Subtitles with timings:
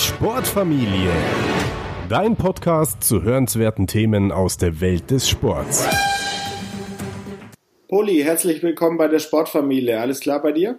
[0.00, 1.12] Sportfamilie.
[2.08, 5.86] Dein Podcast zu hörenswerten Themen aus der Welt des Sports.
[7.86, 10.00] Poli, herzlich willkommen bei der Sportfamilie.
[10.00, 10.78] Alles klar bei dir?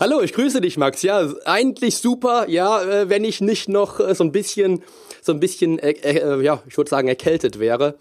[0.00, 1.02] Hallo, ich grüße dich, Max.
[1.02, 2.48] Ja, eigentlich super.
[2.48, 4.82] Ja, äh, wenn ich nicht noch äh, so ein bisschen,
[5.20, 7.98] so ein bisschen, äh, äh, ja, ich würde sagen, erkältet wäre.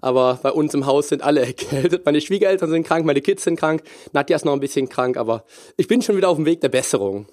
[0.00, 2.04] Aber bei uns im Haus sind alle erkältet.
[2.04, 3.84] Meine Schwiegereltern sind krank, meine Kids sind krank.
[4.12, 5.44] Nadja ist noch ein bisschen krank, aber
[5.76, 7.26] ich bin schon wieder auf dem Weg der Besserung.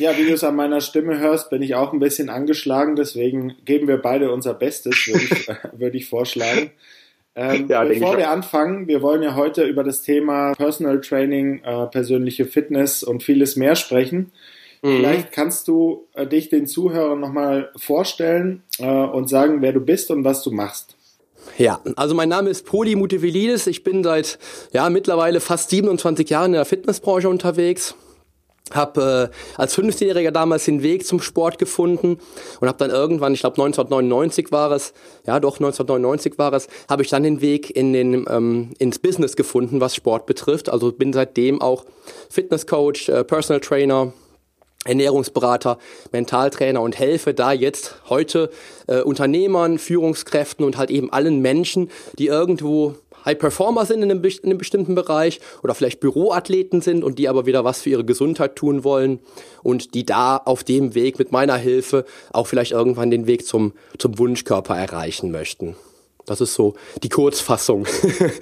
[0.00, 2.96] Ja, wie du es an meiner Stimme hörst, bin ich auch ein bisschen angeschlagen.
[2.96, 6.70] Deswegen geben wir beide unser Bestes, würde ich, würd ich vorschlagen.
[7.34, 11.86] Ähm, ja, bevor wir anfangen, wir wollen ja heute über das Thema Personal Training, äh,
[11.86, 14.32] persönliche Fitness und vieles mehr sprechen.
[14.82, 14.96] Mhm.
[14.96, 20.10] Vielleicht kannst du äh, dich den Zuhörern nochmal vorstellen äh, und sagen, wer du bist
[20.10, 20.96] und was du machst.
[21.58, 23.66] Ja, also mein Name ist Poli Mutevelidis.
[23.66, 24.38] Ich bin seit
[24.72, 27.94] ja mittlerweile fast 27 Jahren in der Fitnessbranche unterwegs
[28.70, 32.18] habe äh, als 15-Jähriger damals den Weg zum Sport gefunden
[32.60, 34.92] und habe dann irgendwann, ich glaube 1999 war es,
[35.26, 39.36] ja doch 1999 war es, habe ich dann den Weg in den ähm, ins Business
[39.36, 40.70] gefunden, was Sport betrifft.
[40.70, 41.84] Also bin seitdem auch
[42.30, 44.12] Fitnesscoach, äh, Personal Trainer,
[44.84, 45.78] Ernährungsberater,
[46.10, 48.50] Mentaltrainer und helfe da jetzt heute
[48.88, 54.22] äh, Unternehmern, Führungskräften und halt eben allen Menschen, die irgendwo High Performer sind in einem,
[54.24, 58.04] in einem, bestimmten Bereich oder vielleicht Büroathleten sind und die aber wieder was für ihre
[58.04, 59.20] Gesundheit tun wollen
[59.62, 63.72] und die da auf dem Weg mit meiner Hilfe auch vielleicht irgendwann den Weg zum,
[63.98, 65.76] zum Wunschkörper erreichen möchten.
[66.26, 67.86] Das ist so die Kurzfassung.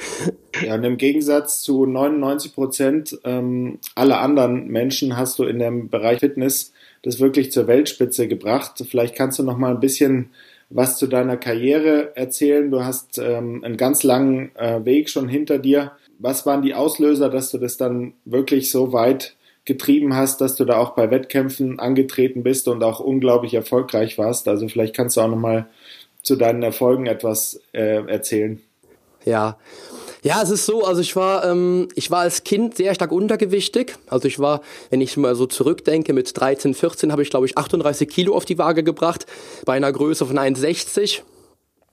[0.65, 5.89] ja, und im Gegensatz zu 99 Prozent ähm, aller anderen Menschen hast du in dem
[5.89, 6.73] Bereich Fitness
[7.03, 8.85] das wirklich zur Weltspitze gebracht.
[8.89, 10.31] Vielleicht kannst du noch mal ein bisschen
[10.71, 12.71] was zu deiner Karriere erzählen.
[12.71, 15.93] Du hast ähm, einen ganz langen äh, Weg schon hinter dir.
[16.19, 20.65] Was waren die Auslöser, dass du das dann wirklich so weit getrieben hast, dass du
[20.65, 24.47] da auch bei Wettkämpfen angetreten bist und auch unglaublich erfolgreich warst?
[24.49, 25.67] Also vielleicht kannst du auch noch mal
[26.23, 28.61] zu deinen Erfolgen etwas äh, erzählen.
[29.25, 29.59] Ja,
[30.23, 33.97] ja, es ist so, also ich war, ähm, ich war als Kind sehr stark untergewichtig.
[34.09, 34.61] Also ich war,
[34.91, 38.45] wenn ich mal so zurückdenke, mit 13, 14 habe ich, glaube ich, 38 Kilo auf
[38.45, 39.27] die Waage gebracht,
[39.65, 41.23] bei einer Größe von 1,60.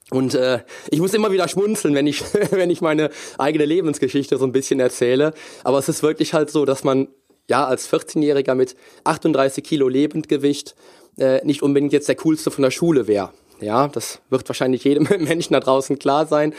[0.10, 2.22] Und äh, ich muss immer wieder schmunzeln, wenn ich,
[2.52, 5.34] wenn ich meine eigene Lebensgeschichte so ein bisschen erzähle.
[5.64, 7.08] Aber es ist wirklich halt so, dass man
[7.50, 10.76] ja als 14-Jähriger mit 38 Kilo Lebendgewicht
[11.18, 13.32] äh, nicht unbedingt jetzt der coolste von der Schule wäre.
[13.60, 16.54] Ja, das wird wahrscheinlich jedem Menschen da draußen klar sein.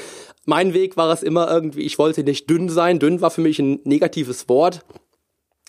[0.49, 2.99] Mein Weg war es immer irgendwie, ich wollte nicht dünn sein.
[2.99, 4.83] Dünn war für mich ein negatives Wort,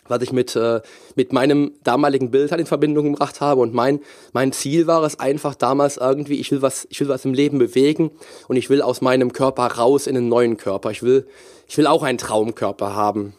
[0.07, 0.79] was ich mit, äh,
[1.17, 3.59] mit meinem damaligen Bild halt in Verbindung gebracht habe.
[3.59, 3.99] Und mein,
[4.31, 7.59] mein Ziel war es einfach damals irgendwie, ich will was, ich will was im Leben
[7.59, 8.11] bewegen
[8.47, 10.91] und ich will aus meinem Körper raus in einen neuen Körper.
[10.91, 11.27] Ich will,
[11.67, 13.33] ich will auch einen Traumkörper haben.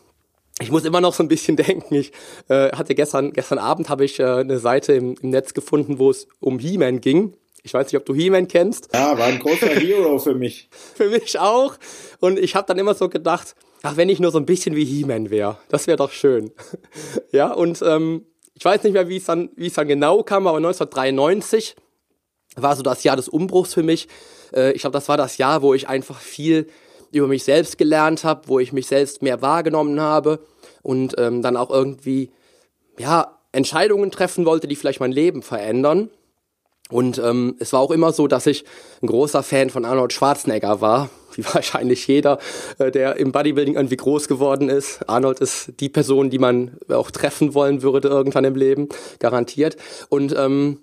[0.60, 1.94] Ich muss immer noch so ein bisschen denken.
[1.94, 2.12] Ich
[2.48, 6.10] äh, hatte gestern, gestern Abend habe ich äh, eine Seite im, im Netz gefunden, wo
[6.10, 7.32] es um He-Man ging.
[7.62, 8.88] Ich weiß nicht, ob du He-Man kennst.
[8.94, 10.68] Ja, war ein großer Hero für mich.
[10.94, 11.76] für mich auch.
[12.20, 14.84] Und ich habe dann immer so gedacht, ach, wenn ich nur so ein bisschen wie
[14.84, 16.52] He-Man wäre, das wäre doch schön.
[17.32, 20.46] ja, und ähm, ich weiß nicht mehr, wie es dann, wie es dann genau kam,
[20.46, 21.76] aber 1993
[22.56, 24.08] war so das Jahr des Umbruchs für mich.
[24.54, 26.66] Äh, ich glaube, das war das Jahr, wo ich einfach viel
[27.12, 30.40] über mich selbst gelernt habe, wo ich mich selbst mehr wahrgenommen habe
[30.82, 32.30] und ähm, dann auch irgendwie,
[32.98, 36.10] ja, Entscheidungen treffen wollte, die vielleicht mein Leben verändern.
[36.90, 38.64] Und ähm, es war auch immer so, dass ich
[39.02, 42.38] ein großer Fan von Arnold Schwarzenegger war, wie wahrscheinlich jeder,
[42.78, 45.08] äh, der im Bodybuilding irgendwie groß geworden ist.
[45.08, 49.76] Arnold ist die Person, die man auch treffen wollen würde irgendwann im Leben, garantiert.
[50.08, 50.78] Und ähm,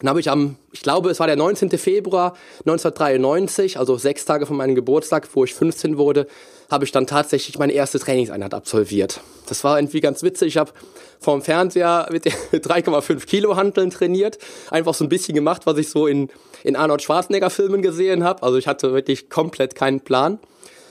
[0.00, 1.70] dann habe ich am, ich glaube, es war der 19.
[1.70, 6.26] Februar 1993, also sechs Tage von meinem Geburtstag, wo ich 15 wurde,
[6.70, 9.20] habe ich dann tatsächlich meine erste Trainingseinheit absolviert.
[9.48, 10.48] Das war irgendwie ganz witzig.
[10.48, 10.72] Ich habe
[11.20, 14.38] vorm Fernseher mit 3,5 Kilo Hanteln trainiert.
[14.70, 16.28] Einfach so ein bisschen gemacht, was ich so in,
[16.64, 18.42] in Arnold Schwarzenegger Filmen gesehen habe.
[18.42, 20.38] Also ich hatte wirklich komplett keinen Plan.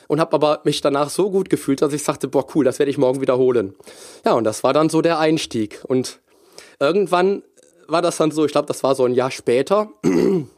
[0.08, 2.92] Und habe aber mich danach so gut gefühlt, dass ich sagte, boah cool, das werde
[2.92, 3.74] ich morgen wiederholen.
[4.24, 5.82] Ja, und das war dann so der Einstieg.
[5.88, 6.20] Und
[6.80, 7.42] irgendwann
[7.88, 9.90] war das dann so, ich glaube, das war so ein Jahr später,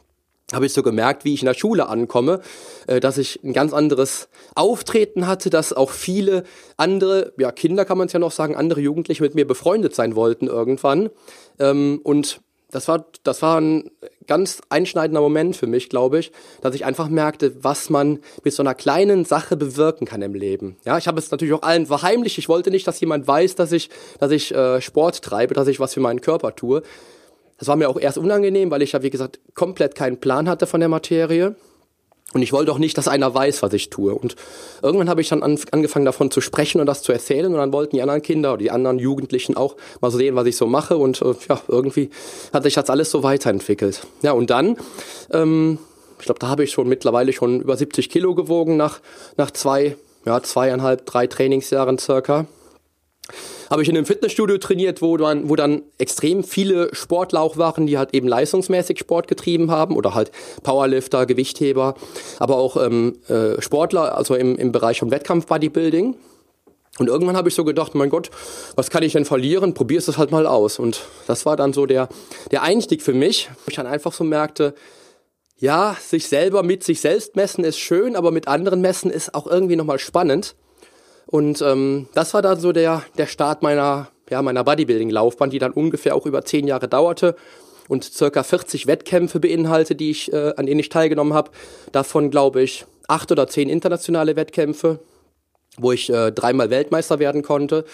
[0.52, 2.40] habe ich so gemerkt, wie ich in der Schule ankomme,
[2.86, 6.44] äh, dass ich ein ganz anderes Auftreten hatte, dass auch viele
[6.76, 10.16] andere, ja Kinder kann man es ja noch sagen, andere Jugendliche mit mir befreundet sein
[10.16, 11.10] wollten irgendwann.
[11.58, 12.40] Ähm, und
[12.70, 13.90] das war, das war ein
[14.26, 18.62] ganz einschneidender Moment für mich, glaube ich, dass ich einfach merkte, was man mit so
[18.62, 20.76] einer kleinen Sache bewirken kann im Leben.
[20.84, 22.36] Ja, ich habe es natürlich auch allen verheimlicht.
[22.36, 25.80] Ich wollte nicht, dass jemand weiß, dass ich, dass ich äh, Sport treibe, dass ich
[25.80, 26.82] was für meinen Körper tue.
[27.58, 30.66] Das war mir auch erst unangenehm, weil ich ja, wie gesagt, komplett keinen Plan hatte
[30.66, 31.56] von der Materie.
[32.34, 34.14] Und ich wollte auch nicht, dass einer weiß, was ich tue.
[34.14, 34.36] Und
[34.82, 37.46] irgendwann habe ich dann an, angefangen davon zu sprechen und das zu erzählen.
[37.46, 40.56] Und dann wollten die anderen Kinder oder die anderen Jugendlichen auch mal sehen, was ich
[40.56, 40.98] so mache.
[40.98, 42.10] Und äh, ja, irgendwie
[42.52, 44.06] hat sich das alles so weiterentwickelt.
[44.20, 44.76] Ja, und dann,
[45.32, 45.78] ähm,
[46.18, 49.00] ich glaube, da habe ich schon mittlerweile schon über 70 Kilo gewogen nach,
[49.38, 49.96] nach zwei,
[50.26, 52.46] ja, zweieinhalb, drei Trainingsjahren circa
[53.70, 57.86] habe ich in einem Fitnessstudio trainiert, wo dann, wo dann extrem viele Sportler auch waren,
[57.86, 60.30] die halt eben leistungsmäßig Sport getrieben haben oder halt
[60.62, 61.94] Powerlifter, Gewichtheber,
[62.38, 66.14] aber auch ähm, äh, Sportler, also im, im Bereich vom Wettkampf-Bodybuilding.
[66.98, 68.30] Und irgendwann habe ich so gedacht, mein Gott,
[68.74, 69.74] was kann ich denn verlieren?
[69.74, 70.78] Probier's es halt mal aus.
[70.78, 72.08] Und das war dann so der,
[72.50, 74.74] der Einstieg für mich, ich dann einfach so merkte,
[75.60, 79.46] ja, sich selber mit sich selbst messen ist schön, aber mit anderen messen ist auch
[79.46, 80.54] irgendwie nochmal spannend.
[81.30, 85.72] Und ähm, das war dann so der, der Start meiner, ja, meiner Bodybuilding-Laufbahn, die dann
[85.72, 87.36] ungefähr auch über zehn Jahre dauerte
[87.86, 91.50] und circa 40 Wettkämpfe beinhaltet, die ich, äh, an denen ich teilgenommen habe.
[91.92, 95.00] Davon glaube ich acht oder zehn internationale Wettkämpfe,
[95.76, 97.84] wo ich äh, dreimal Weltmeister werden konnte.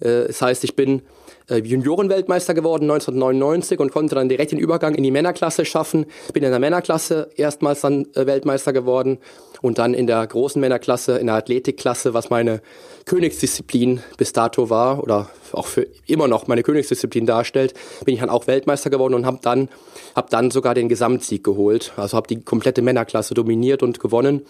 [0.00, 1.00] Äh, das heißt, ich bin
[1.48, 6.06] äh, Juniorenweltmeister geworden 1999 und konnte dann direkt den Übergang in die Männerklasse schaffen.
[6.32, 9.18] Bin in der Männerklasse erstmals dann äh, Weltmeister geworden
[9.60, 12.60] und dann in der großen Männerklasse, in der Athletikklasse, was meine
[13.04, 17.74] Königsdisziplin bis dato war oder auch für immer noch meine Königsdisziplin darstellt,
[18.04, 19.68] bin ich dann auch Weltmeister geworden und habe dann
[20.14, 21.92] hab dann sogar den Gesamtsieg geholt.
[21.96, 24.46] Also habe die komplette Männerklasse dominiert und gewonnen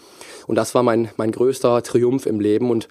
[0.47, 2.87] und das war mein mein größter Triumph im Leben und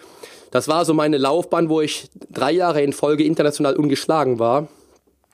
[0.52, 4.68] das war so meine Laufbahn, wo ich drei Jahre in Folge international ungeschlagen war.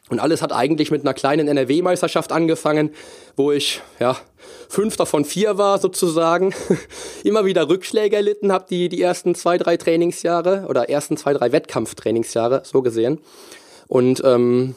[0.08, 2.90] Und alles hat eigentlich mit einer kleinen NRW-Meisterschaft angefangen,
[3.36, 4.16] wo ich ja
[4.70, 6.54] fünfter von vier war sozusagen,
[7.24, 11.52] immer wieder Rückschläge erlitten habe die die ersten zwei drei Trainingsjahre oder ersten zwei drei
[11.52, 13.20] Wettkampftrainingsjahre so gesehen
[13.88, 14.74] und ähm,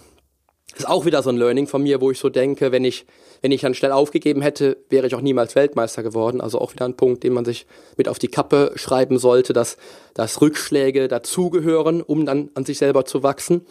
[0.75, 3.05] ist auch wieder so ein Learning von mir, wo ich so denke, wenn ich,
[3.41, 6.41] wenn ich dann schnell aufgegeben hätte, wäre ich auch niemals Weltmeister geworden.
[6.41, 7.65] Also auch wieder ein Punkt, den man sich
[7.97, 9.77] mit auf die Kappe schreiben sollte, dass,
[10.13, 13.65] dass Rückschläge dazugehören, um dann an sich selber zu wachsen.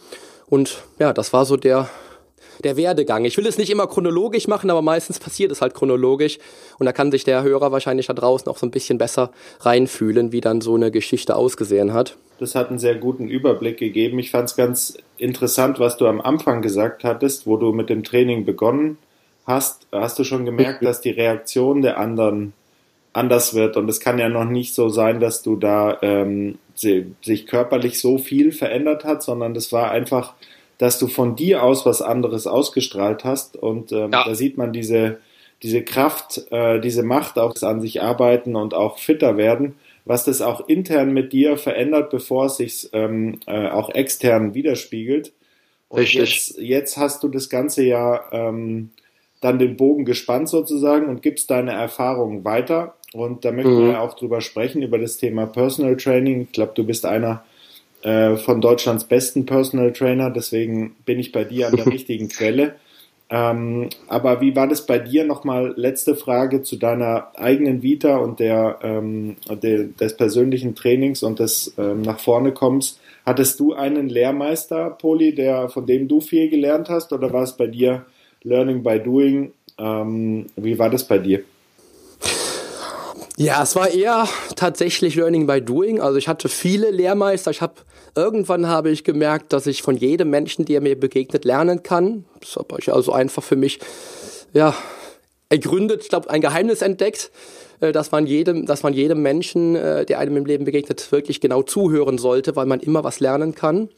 [0.47, 1.89] Und ja, das war so der,
[2.65, 3.23] der Werdegang.
[3.23, 6.37] Ich will es nicht immer chronologisch machen, aber meistens passiert es halt chronologisch.
[6.77, 9.31] Und da kann sich der Hörer wahrscheinlich da draußen auch so ein bisschen besser
[9.61, 12.17] reinfühlen, wie dann so eine Geschichte ausgesehen hat.
[12.39, 14.19] Das hat einen sehr guten Überblick gegeben.
[14.19, 18.03] Ich fand es ganz interessant, was du am Anfang gesagt hattest, wo du mit dem
[18.03, 18.97] Training begonnen
[19.45, 19.87] hast.
[19.91, 22.53] Hast du schon gemerkt, dass die Reaktion der anderen
[23.13, 23.75] anders wird.
[23.75, 28.17] Und es kann ja noch nicht so sein, dass du da ähm, sich körperlich so
[28.17, 30.33] viel verändert hat, sondern das war einfach
[30.81, 33.55] dass du von dir aus was anderes ausgestrahlt hast.
[33.55, 34.23] Und ähm, ja.
[34.23, 35.19] da sieht man diese,
[35.61, 40.41] diese Kraft, äh, diese Macht auch an sich arbeiten und auch fitter werden, was das
[40.41, 45.33] auch intern mit dir verändert, bevor es sich ähm, äh, auch extern widerspiegelt.
[45.87, 46.19] Und Richtig.
[46.19, 48.89] Jetzt, jetzt hast du das ganze Jahr ähm,
[49.41, 52.95] dann den Bogen gespannt sozusagen und gibst deine Erfahrungen weiter.
[53.13, 53.89] Und da möchten mhm.
[53.89, 56.41] wir auch drüber sprechen, über das Thema Personal Training.
[56.41, 57.43] Ich glaube, du bist einer
[58.03, 62.75] äh, von Deutschlands besten Personal Trainer, deswegen bin ich bei dir an der richtigen Quelle.
[63.29, 65.23] Ähm, aber wie war das bei dir?
[65.23, 71.39] Nochmal letzte Frage zu deiner eigenen Vita und der, ähm, der des persönlichen Trainings und
[71.39, 72.99] des ähm, nach vorne kommens.
[73.25, 77.53] Hattest du einen Lehrmeister, Poli, der von dem du viel gelernt hast, oder war es
[77.53, 78.05] bei dir
[78.43, 79.53] Learning by Doing?
[79.77, 81.43] Ähm, wie war das bei dir?
[83.37, 85.99] Ja, es war eher tatsächlich Learning by Doing.
[85.99, 87.51] Also ich hatte viele Lehrmeister.
[87.51, 87.73] Ich habe
[88.15, 92.25] irgendwann habe ich gemerkt, dass ich von jedem Menschen, der mir begegnet, lernen kann.
[92.39, 93.79] Das habe ich also einfach für mich
[94.53, 94.75] ja
[95.49, 96.03] ergründet.
[96.03, 97.31] Ich glaube, ein Geheimnis entdeckt,
[97.79, 101.41] äh, dass man jedem, dass man jedem Menschen, äh, der einem im Leben begegnet, wirklich
[101.41, 103.89] genau zuhören sollte, weil man immer was lernen kann.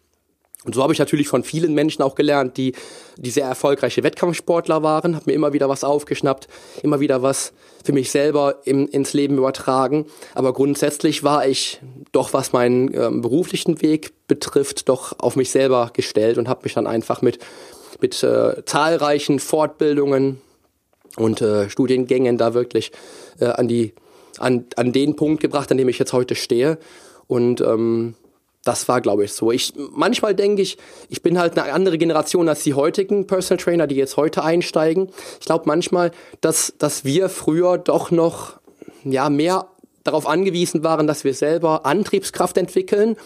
[0.66, 2.74] Und so habe ich natürlich von vielen Menschen auch gelernt, die,
[3.18, 6.48] die sehr erfolgreiche Wettkampfsportler waren, habe mir immer wieder was aufgeschnappt,
[6.84, 7.52] immer wieder was
[7.84, 10.06] für mich selber im, ins Leben übertragen.
[10.34, 11.82] Aber grundsätzlich war ich
[12.14, 16.74] doch, was meinen ähm, beruflichen Weg betrifft, doch auf mich selber gestellt und habe mich
[16.74, 17.40] dann einfach mit,
[18.00, 20.40] mit äh, zahlreichen Fortbildungen
[21.18, 22.92] und äh, Studiengängen da wirklich
[23.40, 23.94] äh, an, die,
[24.40, 26.78] an, an den Punkt gebracht, an dem ich jetzt heute stehe.
[27.28, 28.16] Und ähm,
[28.64, 29.52] das war, glaube ich, so.
[29.52, 30.78] Ich, manchmal denke ich,
[31.10, 35.10] ich bin halt eine andere Generation als die heutigen Personal Trainer, die jetzt heute einsteigen.
[35.40, 38.60] Ich glaube manchmal, dass, dass wir früher doch noch,
[39.04, 39.68] ja, mehr
[40.06, 43.18] darauf angewiesen waren, dass wir selber Antriebskraft entwickeln.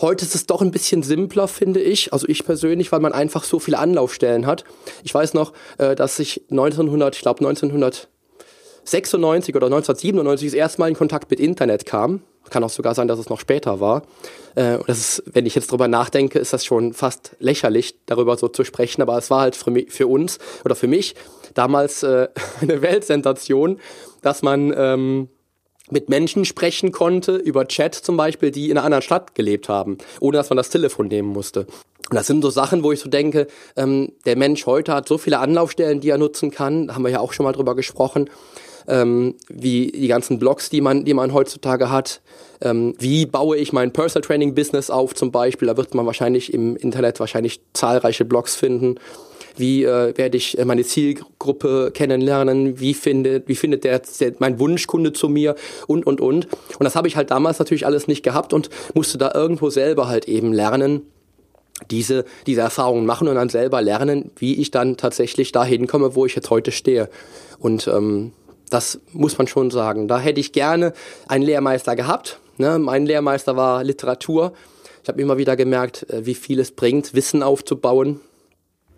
[0.00, 2.12] Heute ist es doch ein bisschen simpler, finde ich.
[2.12, 4.64] Also ich persönlich, weil man einfach so viele Anlaufstellen hat.
[5.02, 10.88] Ich weiß noch, äh, dass ich 1900, ich glaube 1996 oder 1997 das erste Mal
[10.88, 14.02] in Kontakt mit Internet kam Kann auch sogar sein, dass es noch später war.
[14.54, 18.48] Äh, das ist, wenn ich jetzt drüber nachdenke, ist das schon fast lächerlich, darüber so
[18.48, 19.02] zu sprechen.
[19.02, 21.14] Aber es war halt für, mich, für uns oder für mich
[21.54, 22.28] damals äh,
[22.60, 23.78] eine Weltsensation,
[24.22, 25.28] dass man ähm,
[25.90, 29.98] mit Menschen sprechen konnte, über Chat zum Beispiel, die in einer anderen Stadt gelebt haben,
[30.20, 31.66] ohne dass man das Telefon nehmen musste.
[32.10, 35.18] Und das sind so Sachen, wo ich so denke, ähm, der Mensch heute hat so
[35.18, 38.30] viele Anlaufstellen, die er nutzen kann, da haben wir ja auch schon mal drüber gesprochen,
[38.88, 42.20] ähm, wie die ganzen Blogs, die man, die man heutzutage hat.
[42.60, 45.68] Ähm, wie baue ich mein Personal Training Business auf zum Beispiel?
[45.68, 48.96] Da wird man wahrscheinlich im Internet wahrscheinlich zahlreiche Blogs finden.
[49.56, 52.80] Wie äh, werde ich äh, meine Zielgruppe kennenlernen?
[52.80, 55.54] Wie findet, wie findet der, der mein Wunschkunde zu mir?
[55.86, 56.46] Und, und, und.
[56.46, 60.08] Und das habe ich halt damals natürlich alles nicht gehabt und musste da irgendwo selber
[60.08, 61.02] halt eben lernen,
[61.90, 66.26] diese, diese Erfahrungen machen und dann selber lernen, wie ich dann tatsächlich dahin komme, wo
[66.26, 67.08] ich jetzt heute stehe.
[67.58, 68.32] Und ähm,
[68.70, 70.08] das muss man schon sagen.
[70.08, 70.92] Da hätte ich gerne
[71.28, 72.40] einen Lehrmeister gehabt.
[72.56, 72.78] Ne?
[72.78, 74.52] Mein Lehrmeister war Literatur.
[75.02, 78.20] Ich habe immer wieder gemerkt, äh, wie viel es bringt, Wissen aufzubauen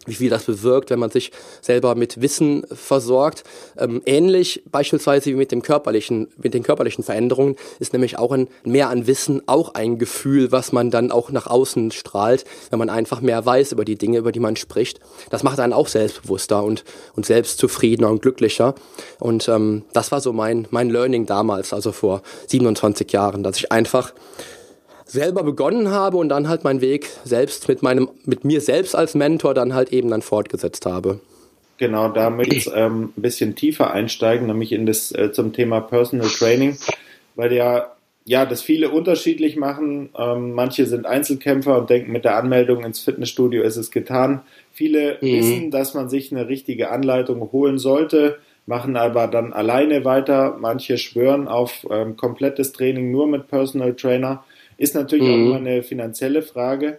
[0.06, 1.30] wie viel das bewirkt, wenn man sich
[1.60, 3.44] selber mit Wissen versorgt.
[3.78, 8.48] Ähm, ähnlich beispielsweise wie mit dem körperlichen, mit den körperlichen Veränderungen ist nämlich auch ein
[8.64, 12.90] Mehr an Wissen auch ein Gefühl, was man dann auch nach außen strahlt, wenn man
[12.90, 15.00] einfach mehr weiß über die Dinge, über die man spricht.
[15.30, 18.74] Das macht einen auch selbstbewusster und, und selbstzufriedener und glücklicher.
[19.18, 23.70] Und ähm, das war so mein, mein Learning damals, also vor 27 Jahren, dass ich
[23.70, 24.12] einfach
[25.12, 29.14] selber begonnen habe und dann halt meinen Weg selbst mit meinem, mit mir selbst als
[29.14, 31.20] Mentor dann halt eben dann fortgesetzt habe.
[31.76, 36.76] Genau, damit ähm, ein bisschen tiefer einsteigen, nämlich in das äh, zum Thema Personal Training,
[37.36, 37.92] weil ja
[38.24, 40.10] ja, das viele unterschiedlich machen.
[40.16, 44.42] Ähm, manche sind Einzelkämpfer und denken, mit der Anmeldung ins Fitnessstudio ist es getan.
[44.72, 45.26] Viele mhm.
[45.26, 50.56] wissen, dass man sich eine richtige Anleitung holen sollte, machen aber dann alleine weiter.
[50.60, 54.44] Manche schwören auf ähm, komplettes Training nur mit Personal Trainer.
[54.82, 55.30] Ist natürlich mhm.
[55.30, 56.98] auch immer eine finanzielle Frage,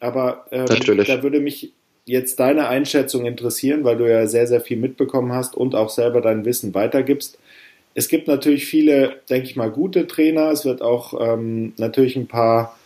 [0.00, 1.72] aber ähm, da würde mich
[2.04, 6.20] jetzt deine Einschätzung interessieren, weil du ja sehr, sehr viel mitbekommen hast und auch selber
[6.20, 7.38] dein Wissen weitergibst.
[7.94, 10.50] Es gibt natürlich viele, denke ich mal, gute Trainer.
[10.50, 12.76] Es wird auch ähm, natürlich ein paar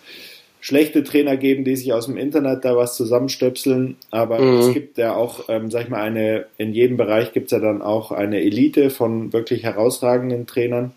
[0.60, 3.96] schlechte Trainer geben, die sich aus dem Internet da was zusammenstöpseln.
[4.12, 4.58] Aber mhm.
[4.60, 7.58] es gibt ja auch, ähm, sag ich mal, eine, in jedem Bereich gibt es ja
[7.58, 10.92] dann auch eine Elite von wirklich herausragenden Trainern.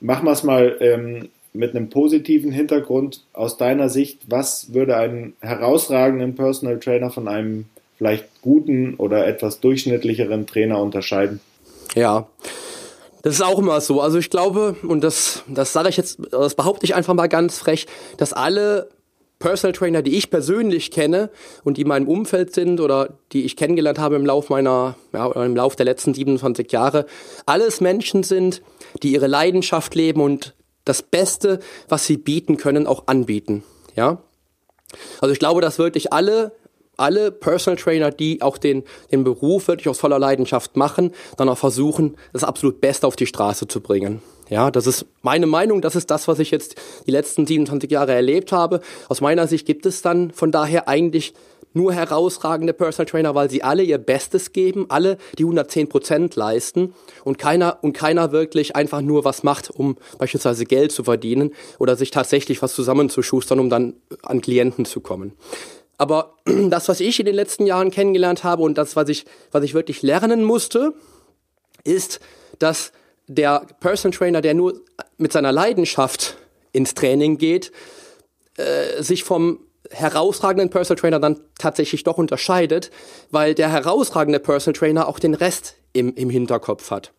[0.00, 5.34] Machen wir es mal ähm, mit einem positiven Hintergrund aus deiner Sicht, was würde einen
[5.40, 7.66] herausragenden Personal Trainer von einem
[7.98, 11.40] vielleicht guten oder etwas durchschnittlicheren Trainer unterscheiden?
[11.94, 12.26] Ja.
[13.22, 14.00] Das ist auch immer so.
[14.00, 17.58] Also ich glaube, und das, das sage ich jetzt, das behaupte ich einfach mal ganz
[17.58, 18.88] frech, dass alle
[19.38, 21.30] Personal Trainer, die ich persönlich kenne
[21.64, 25.30] und die in meinem Umfeld sind oder die ich kennengelernt habe im Lauf meiner, ja,
[25.44, 27.06] im Lauf der letzten 27 Jahre,
[27.44, 28.62] alles Menschen sind,
[29.02, 30.54] die ihre Leidenschaft leben und
[30.84, 33.62] das Beste, was sie bieten können, auch anbieten.
[33.94, 34.18] Ja?
[35.20, 36.52] Also ich glaube, dass wirklich alle,
[36.96, 41.58] alle Personal Trainer, die auch den, den Beruf wirklich aus voller Leidenschaft machen, dann auch
[41.58, 44.22] versuchen, das absolut Beste auf die Straße zu bringen.
[44.48, 46.74] Ja, das ist meine Meinung, das ist das, was ich jetzt
[47.06, 48.80] die letzten 27 Jahre erlebt habe.
[49.08, 51.32] Aus meiner Sicht gibt es dann von daher eigentlich
[51.74, 56.94] nur herausragende Personal Trainer, weil sie alle ihr Bestes geben, alle die 110 Prozent leisten
[57.24, 61.96] und keiner, und keiner wirklich einfach nur was macht, um beispielsweise Geld zu verdienen oder
[61.96, 65.32] sich tatsächlich was zusammenzuschustern, um dann an Klienten zu kommen.
[65.98, 69.64] Aber das, was ich in den letzten Jahren kennengelernt habe und das, was ich, was
[69.64, 70.94] ich wirklich lernen musste,
[71.84, 72.20] ist,
[72.58, 72.92] dass
[73.28, 74.80] der Personal Trainer, der nur
[75.16, 76.36] mit seiner Leidenschaft
[76.72, 77.72] ins Training geht,
[78.56, 79.60] äh, sich vom
[79.92, 82.90] herausragenden Personal Trainer dann tatsächlich doch unterscheidet,
[83.30, 87.12] weil der herausragende Personal Trainer auch den Rest im, im Hinterkopf hat.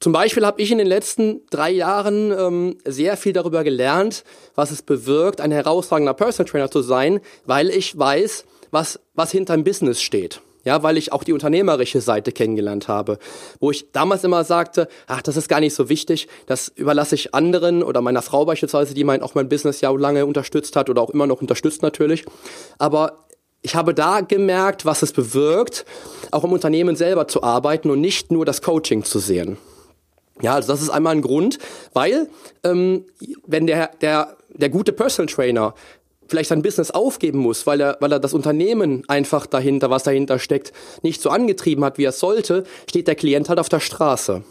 [0.00, 4.70] Zum Beispiel habe ich in den letzten drei Jahren ähm, sehr viel darüber gelernt, was
[4.70, 9.64] es bewirkt, ein herausragender Personal Trainer zu sein, weil ich weiß, was, was hinter dem
[9.64, 13.18] Business steht ja, weil ich auch die unternehmerische Seite kennengelernt habe,
[13.60, 17.34] wo ich damals immer sagte, ach, das ist gar nicht so wichtig, das überlasse ich
[17.34, 21.02] anderen oder meiner Frau beispielsweise, die mein, auch mein Business ja lange unterstützt hat oder
[21.02, 22.24] auch immer noch unterstützt natürlich,
[22.78, 23.26] aber
[23.62, 25.84] ich habe da gemerkt, was es bewirkt,
[26.30, 29.58] auch im Unternehmen selber zu arbeiten und nicht nur das Coaching zu sehen.
[30.40, 31.58] Ja, also das ist einmal ein Grund,
[31.92, 32.28] weil
[32.64, 33.04] ähm,
[33.46, 35.74] wenn der, der, der gute Personal Trainer
[36.30, 40.38] vielleicht sein Business aufgeben muss, weil er, weil er das Unternehmen einfach dahinter, was dahinter
[40.38, 40.72] steckt,
[41.02, 44.42] nicht so angetrieben hat, wie er sollte, steht der Klient halt auf der Straße.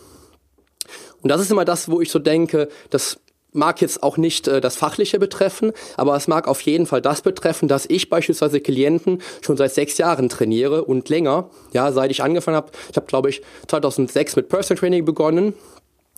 [1.21, 3.19] Und das ist immer das, wo ich so denke, das
[3.51, 7.21] mag jetzt auch nicht äh, das Fachliche betreffen, aber es mag auf jeden Fall das
[7.21, 12.21] betreffen, dass ich beispielsweise Klienten schon seit sechs Jahren trainiere und länger, ja, seit ich
[12.21, 12.71] angefangen habe.
[12.91, 15.53] Ich habe, glaube ich, 2006 mit Personal Training begonnen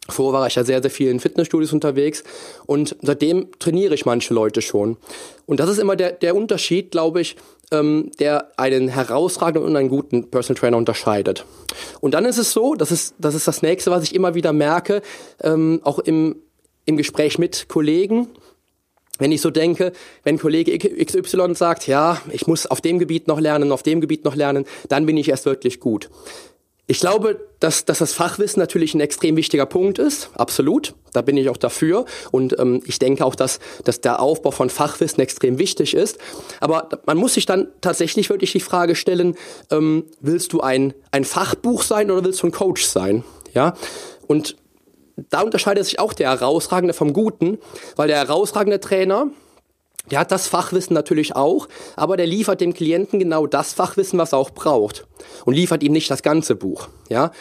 [0.09, 2.23] Vorher war ich ja sehr, sehr viel in Fitnessstudios unterwegs
[2.65, 4.97] und seitdem trainiere ich manche Leute schon.
[5.45, 7.35] Und das ist immer der, der Unterschied, glaube ich,
[7.71, 11.45] ähm, der einen herausragenden und einen guten Personal Trainer unterscheidet.
[12.01, 14.53] Und dann ist es so, das ist das, ist das nächste, was ich immer wieder
[14.53, 15.01] merke,
[15.41, 16.35] ähm, auch im,
[16.85, 18.27] im Gespräch mit Kollegen,
[19.21, 19.91] wenn ich so denke,
[20.23, 24.25] wenn Kollege XY sagt, ja, ich muss auf dem Gebiet noch lernen, auf dem Gebiet
[24.25, 26.09] noch lernen, dann bin ich erst wirklich gut.
[26.87, 30.93] Ich glaube, dass, dass das Fachwissen natürlich ein extrem wichtiger Punkt ist, absolut.
[31.13, 32.05] Da bin ich auch dafür.
[32.31, 36.17] Und ähm, ich denke auch, dass, dass der Aufbau von Fachwissen extrem wichtig ist.
[36.59, 39.35] Aber man muss sich dann tatsächlich wirklich die Frage stellen,
[39.69, 43.23] ähm, willst du ein, ein Fachbuch sein oder willst du ein Coach sein?
[43.53, 43.75] Ja.
[44.27, 44.57] Und
[45.29, 47.59] da unterscheidet sich auch der Herausragende vom Guten,
[47.95, 49.27] weil der herausragende Trainer,
[50.09, 54.33] der hat das Fachwissen natürlich auch, aber der liefert dem Klienten genau das Fachwissen, was
[54.33, 55.05] er auch braucht
[55.45, 56.87] und liefert ihm nicht das ganze Buch.
[57.09, 57.31] Ja,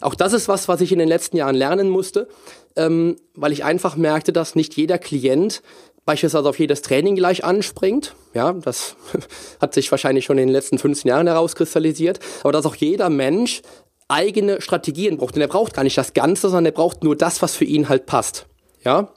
[0.00, 2.28] auch das ist was, was ich in den letzten Jahren lernen musste,
[2.76, 5.62] ähm, weil ich einfach merkte, dass nicht jeder Klient
[6.06, 8.14] beispielsweise auf jedes Training gleich anspringt.
[8.34, 8.96] Ja, das
[9.60, 13.62] hat sich wahrscheinlich schon in den letzten 15 Jahren herauskristallisiert, aber dass auch jeder Mensch
[14.08, 15.36] eigene Strategien braucht.
[15.36, 17.88] Und er braucht gar nicht das Ganze, sondern er braucht nur das, was für ihn
[17.88, 18.46] halt passt.
[18.82, 19.12] Ja,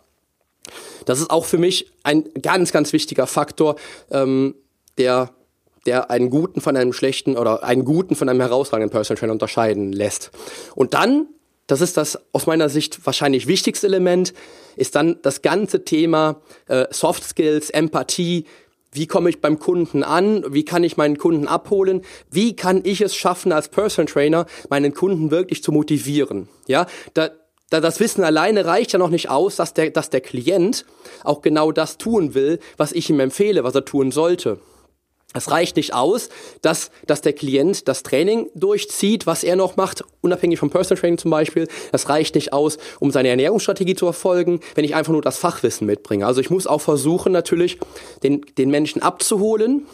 [1.06, 3.76] das ist auch für mich ein ganz, ganz wichtiger Faktor,
[4.12, 4.56] ähm,
[4.98, 5.32] der,
[5.86, 9.92] der einen guten von einem schlechten oder einen guten von einem herausragenden Personal Trainer unterscheiden
[9.92, 10.32] lässt.
[10.76, 11.28] Und dann,
[11.68, 14.34] das ist das aus meiner Sicht wahrscheinlich wichtigste Element,
[14.76, 18.46] ist dann das ganze Thema äh, Soft Skills, Empathie,
[18.94, 20.44] wie komme ich beim Kunden an?
[20.54, 22.04] Wie kann ich meinen Kunden abholen?
[22.30, 26.48] Wie kann ich es schaffen, als Personal Trainer meinen Kunden wirklich zu motivieren?
[26.68, 27.32] Ja, da,
[27.82, 30.86] das Wissen alleine reicht ja noch nicht aus, dass der, dass der Klient
[31.24, 34.60] auch genau das tun will, was ich ihm empfehle, was er tun sollte.
[35.34, 36.30] Es reicht nicht aus,
[36.62, 41.18] dass, dass der Klient das Training durchzieht, was er noch macht, unabhängig vom Personal Training
[41.18, 41.68] zum Beispiel.
[41.92, 45.88] Das reicht nicht aus, um seine Ernährungsstrategie zu verfolgen, wenn ich einfach nur das Fachwissen
[45.88, 46.28] mitbringe.
[46.28, 47.80] Also ich muss auch versuchen, natürlich
[48.22, 49.88] den, den Menschen abzuholen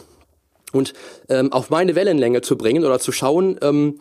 [0.73, 0.93] und
[1.29, 3.97] ähm, auf meine Wellenlänge zu bringen oder zu schauen, ähm,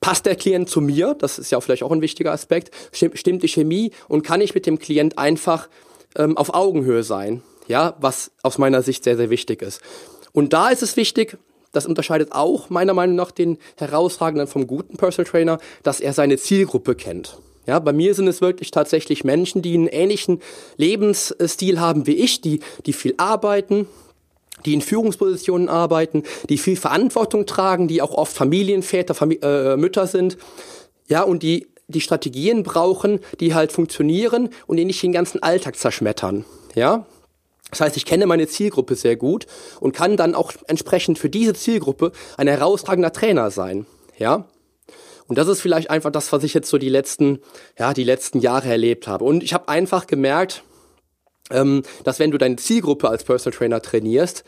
[0.00, 1.14] passt der Klient zu mir?
[1.18, 2.70] Das ist ja vielleicht auch ein wichtiger Aspekt.
[2.92, 5.68] Stimmt die Chemie und kann ich mit dem Klient einfach
[6.16, 7.42] ähm, auf Augenhöhe sein?
[7.68, 9.80] Ja, was aus meiner Sicht sehr, sehr wichtig ist.
[10.32, 11.38] Und da ist es wichtig,
[11.72, 16.36] das unterscheidet auch meiner Meinung nach den herausragenden vom guten Personal Trainer, dass er seine
[16.36, 17.38] Zielgruppe kennt.
[17.66, 20.40] Ja, bei mir sind es wirklich tatsächlich Menschen, die einen ähnlichen
[20.76, 23.86] Lebensstil haben wie ich, die, die viel arbeiten,
[24.64, 30.06] die in Führungspositionen arbeiten, die viel Verantwortung tragen, die auch oft Familienväter, Famili äh, Mütter
[30.06, 30.36] sind,
[31.08, 35.76] ja, und die die Strategien brauchen, die halt funktionieren und die nicht den ganzen Alltag
[35.76, 36.44] zerschmettern,
[36.74, 37.06] ja.
[37.70, 39.46] Das heißt, ich kenne meine Zielgruppe sehr gut
[39.78, 43.86] und kann dann auch entsprechend für diese Zielgruppe ein herausragender Trainer sein,
[44.18, 44.46] ja.
[45.28, 47.38] Und das ist vielleicht einfach das, was ich jetzt so die letzten,
[47.78, 49.24] ja, die letzten Jahre erlebt habe.
[49.24, 50.64] Und ich habe einfach gemerkt,
[51.50, 54.44] ähm, dass wenn du deine Zielgruppe als Personal Trainer trainierst,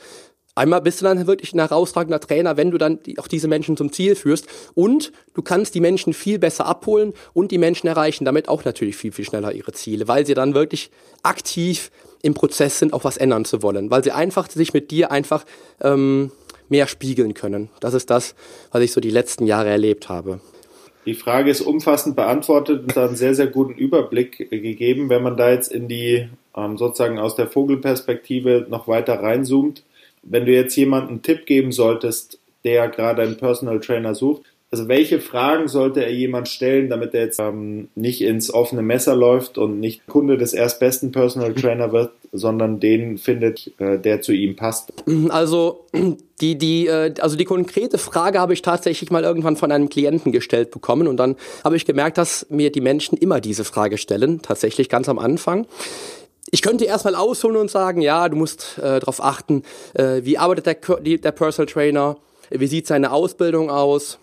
[0.55, 3.91] Einmal bist du dann wirklich ein herausragender Trainer, wenn du dann auch diese Menschen zum
[3.91, 4.47] Ziel führst.
[4.75, 8.97] Und du kannst die Menschen viel besser abholen und die Menschen erreichen damit auch natürlich
[8.97, 10.91] viel, viel schneller ihre Ziele, weil sie dann wirklich
[11.23, 13.91] aktiv im Prozess sind, auch was ändern zu wollen.
[13.91, 15.47] Weil sie einfach sich mit dir einfach
[15.81, 16.31] ähm,
[16.69, 17.71] mehr spiegeln können.
[17.81, 18.35] Das ist das,
[18.73, 20.41] was ich so die letzten Jahre erlebt habe.
[21.07, 25.09] Die Frage ist umfassend beantwortet und hat einen sehr, sehr guten Überblick gegeben.
[25.09, 29.83] Wenn man da jetzt in die ähm, sozusagen aus der Vogelperspektive noch weiter reinzoomt,
[30.23, 34.88] wenn du jetzt jemandem einen Tipp geben solltest, der gerade einen Personal Trainer sucht, also
[34.88, 39.59] welche Fragen sollte er jemand stellen, damit er jetzt ähm, nicht ins offene Messer läuft
[39.59, 44.57] und nicht Kunde des erstbesten Personal Trainer wird, sondern den findet, äh, der zu ihm
[44.57, 44.95] passt?
[45.29, 45.85] Also
[46.41, 50.33] die, die, äh, also die konkrete Frage habe ich tatsächlich mal irgendwann von einem Klienten
[50.33, 54.41] gestellt bekommen und dann habe ich gemerkt, dass mir die Menschen immer diese Frage stellen,
[54.41, 55.67] tatsächlich ganz am Anfang.
[56.50, 59.62] Ich könnte erstmal ausholen und sagen, ja, du musst äh, darauf achten,
[59.94, 62.16] äh, wie arbeitet der, der Personal Trainer,
[62.50, 64.18] wie sieht seine Ausbildung aus,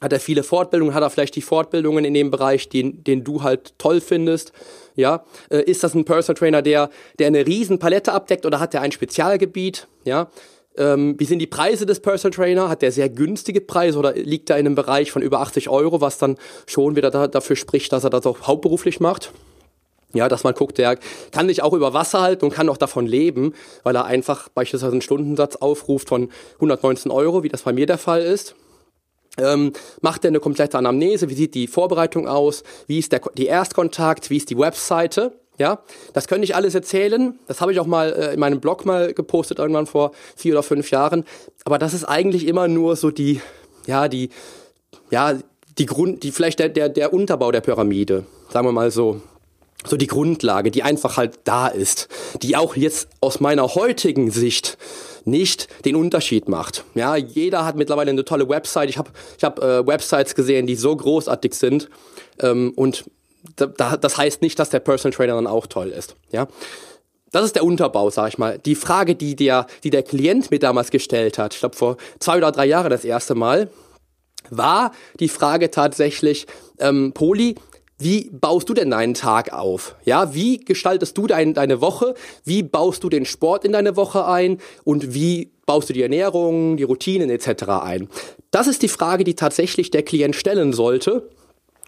[0.00, 3.42] hat er viele Fortbildungen, hat er vielleicht die Fortbildungen in dem Bereich, den, den du
[3.42, 4.52] halt toll findest.
[4.96, 8.74] Ja, äh, ist das ein Personal Trainer, der, der eine riesen Palette abdeckt oder hat
[8.74, 9.86] er ein Spezialgebiet?
[10.04, 10.28] Ja,
[10.76, 12.68] ähm, wie sind die Preise des Personal Trainer?
[12.68, 16.00] Hat der sehr günstige Preise oder liegt er in einem Bereich von über 80 Euro,
[16.00, 16.36] was dann
[16.66, 19.32] schon wieder da, dafür spricht, dass er das auch hauptberuflich macht?
[20.14, 20.98] Ja, dass man guckt, der
[21.30, 24.92] kann sich auch über Wasser halten und kann auch davon leben, weil er einfach beispielsweise
[24.92, 28.54] einen Stundensatz aufruft von 119 Euro, wie das bei mir der Fall ist.
[29.38, 29.72] Ähm,
[30.02, 31.30] macht er eine komplette Anamnese?
[31.30, 32.64] Wie sieht die Vorbereitung aus?
[32.86, 34.28] Wie ist der die Erstkontakt?
[34.28, 35.32] Wie ist die Webseite?
[35.58, 35.80] Ja,
[36.12, 37.38] das könnte ich alles erzählen.
[37.46, 40.62] Das habe ich auch mal äh, in meinem Blog mal gepostet irgendwann vor vier oder
[40.62, 41.24] fünf Jahren.
[41.64, 43.40] Aber das ist eigentlich immer nur so die,
[43.86, 44.30] ja, die,
[45.10, 45.38] ja,
[45.78, 48.24] die Grund, die vielleicht der, der, der Unterbau der Pyramide.
[48.50, 49.20] sagen wir mal so,
[49.86, 52.08] so die Grundlage, die einfach halt da ist,
[52.42, 54.78] die auch jetzt aus meiner heutigen Sicht
[55.24, 56.84] nicht den Unterschied macht.
[56.94, 58.90] Ja, jeder hat mittlerweile eine tolle Website.
[58.90, 61.88] Ich habe ich hab, äh, Websites gesehen, die so großartig sind
[62.40, 63.04] ähm, und
[63.56, 66.14] da, das heißt nicht, dass der Personal Trainer dann auch toll ist.
[66.30, 66.46] Ja,
[67.32, 68.58] das ist der Unterbau, sag ich mal.
[68.58, 72.36] Die Frage, die der, die der Klient mir damals gestellt hat, ich glaube vor zwei
[72.36, 73.70] oder drei Jahren das erste Mal,
[74.50, 76.46] war die Frage tatsächlich,
[76.78, 77.56] ähm, Poli,
[77.98, 79.94] wie baust du denn deinen Tag auf?
[80.04, 82.14] Ja, wie gestaltest du dein, deine Woche?
[82.44, 84.58] Wie baust du den Sport in deine Woche ein?
[84.84, 87.64] Und wie baust du die Ernährung, die Routinen etc.
[87.68, 88.08] ein?
[88.50, 91.30] Das ist die Frage, die tatsächlich der Klient stellen sollte,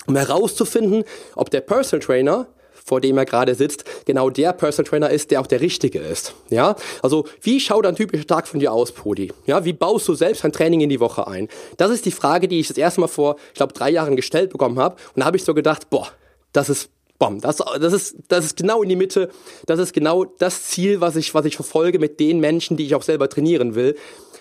[0.07, 2.47] um herauszufinden, ob der Personal Trainer
[2.85, 6.35] vor dem er gerade sitzt, genau der Personal Trainer ist, der auch der richtige ist.
[6.51, 9.33] Ja, also wie schaut ein typischer Tag von dir aus, Podi?
[9.47, 11.49] Ja, wie baust du selbst ein Training in die Woche ein?
[11.79, 14.51] Das ist die Frage, die ich das erste Mal vor, ich glaube, drei Jahren gestellt
[14.51, 14.97] bekommen habe.
[15.15, 16.09] Und da habe ich so gedacht, boah,
[16.53, 19.31] das ist Bom, das, das, ist, das ist genau in die Mitte.
[19.67, 22.97] Das ist genau das Ziel, was ich, was ich verfolge mit den Menschen, die ich
[22.97, 23.97] auch selber trainieren will.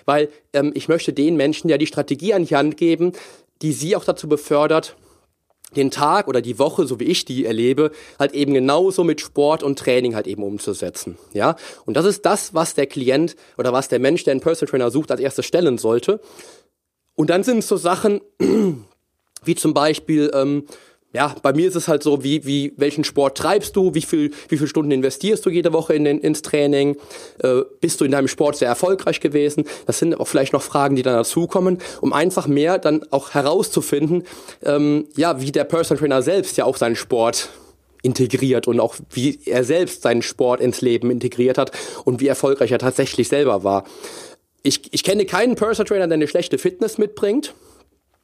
[0.05, 3.13] Weil ähm, ich möchte den Menschen ja die Strategie an die Hand geben,
[3.61, 4.95] die sie auch dazu befördert,
[5.75, 9.63] den Tag oder die Woche, so wie ich die erlebe, halt eben genauso mit Sport
[9.63, 11.17] und Training halt eben umzusetzen.
[11.33, 11.55] Ja,
[11.85, 14.91] und das ist das, was der Klient oder was der Mensch, der einen Personal Trainer
[14.91, 16.19] sucht, als erstes stellen sollte.
[17.15, 18.21] Und dann sind es so Sachen
[19.43, 20.65] wie zum Beispiel ähm,
[21.13, 24.31] ja, bei mir ist es halt so, wie, wie, welchen Sport treibst du, wie viel,
[24.49, 26.97] wie viele Stunden investierst du jede Woche in den, ins Training,
[27.37, 29.65] äh, bist du in deinem Sport sehr erfolgreich gewesen?
[29.85, 34.23] Das sind auch vielleicht noch Fragen, die dann dazukommen, um einfach mehr dann auch herauszufinden,
[34.63, 37.49] ähm, ja, wie der Personal Trainer selbst ja auch seinen Sport
[38.01, 41.71] integriert und auch wie er selbst seinen Sport ins Leben integriert hat
[42.05, 43.83] und wie erfolgreich er tatsächlich selber war.
[44.63, 47.53] Ich, ich kenne keinen Personal Trainer, der eine schlechte Fitness mitbringt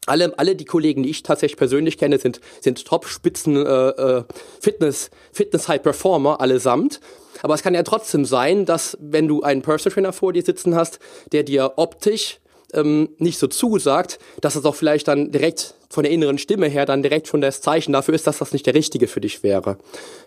[0.06, 4.24] alle, alle die Kollegen, die ich tatsächlich persönlich kenne, sind, sind Top-Spitzen äh, äh,
[4.60, 7.00] Fitness, Fitness-High-Performer allesamt.
[7.42, 10.76] Aber es kann ja trotzdem sein, dass wenn du einen Personal Trainer vor dir sitzen
[10.76, 11.00] hast,
[11.32, 12.40] der dir optisch
[12.74, 16.86] ähm, nicht so zusagt, dass es auch vielleicht dann direkt von der inneren Stimme her
[16.86, 19.78] dann direkt schon das Zeichen dafür ist, dass das nicht der richtige für dich wäre.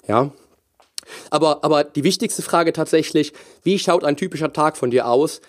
[0.09, 0.33] Ja.
[1.31, 3.33] Aber, aber die wichtigste Frage tatsächlich,
[3.63, 5.41] wie schaut ein typischer Tag von dir aus?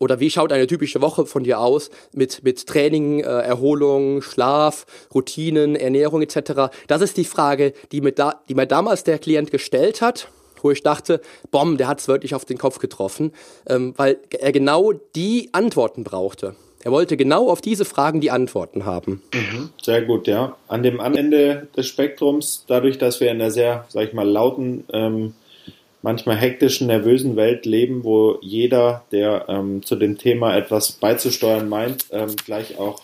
[0.00, 4.86] Oder wie schaut eine typische Woche von dir aus mit, mit Training, äh, Erholung, Schlaf,
[5.14, 6.72] Routinen, Ernährung etc.
[6.88, 10.28] Das ist die Frage, die mir, da, die mir damals der Klient gestellt hat,
[10.62, 13.32] wo ich dachte, bom, der hat es wirklich auf den Kopf getroffen,
[13.68, 16.56] ähm, weil er genau die Antworten brauchte.
[16.82, 19.22] Er wollte genau auf diese Fragen die Antworten haben.
[19.34, 20.56] Mhm, sehr gut, ja.
[20.66, 24.84] An dem Ende des Spektrums, dadurch, dass wir in einer sehr, sag ich mal, lauten
[24.92, 25.34] ähm,
[26.02, 32.06] manchmal hektischen, nervösen Welt leben, wo jeder, der ähm, zu dem Thema etwas beizusteuern meint,
[32.10, 33.02] ähm, gleich auch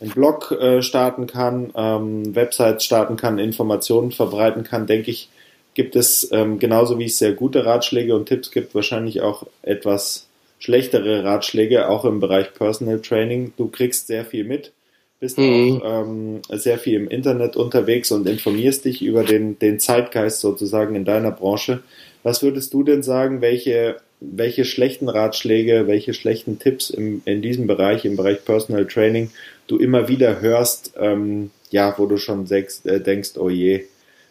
[0.00, 5.28] einen Blog äh, starten kann, ähm, Websites starten kann, Informationen verbreiten kann, denke ich,
[5.74, 10.26] gibt es ähm, genauso wie es sehr gute Ratschläge und Tipps gibt, wahrscheinlich auch etwas
[10.58, 13.52] schlechtere Ratschläge, auch im Bereich Personal Training.
[13.56, 14.72] Du kriegst sehr viel mit,
[15.20, 15.80] bist mhm.
[15.82, 20.94] auch ähm, sehr viel im Internet unterwegs und informierst dich über den, den Zeitgeist sozusagen
[20.94, 21.82] in deiner Branche.
[22.22, 27.66] Was würdest du denn sagen, welche, welche schlechten Ratschläge, welche schlechten Tipps im, in diesem
[27.66, 29.30] Bereich, im Bereich Personal Training,
[29.66, 33.86] du immer wieder hörst, ähm, ja, wo du schon denkst, äh, denkst, oh je,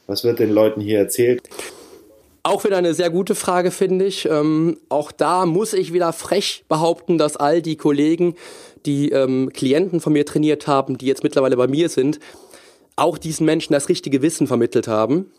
[0.05, 1.41] was wird den Leuten hier erzählt?
[2.43, 4.25] Auch wieder eine sehr gute Frage, finde ich.
[4.25, 8.35] Ähm, auch da muss ich wieder frech behaupten, dass all die Kollegen,
[8.85, 12.19] die ähm, Klienten von mir trainiert haben, die jetzt mittlerweile bei mir sind,
[12.95, 15.31] auch diesen Menschen das richtige Wissen vermittelt haben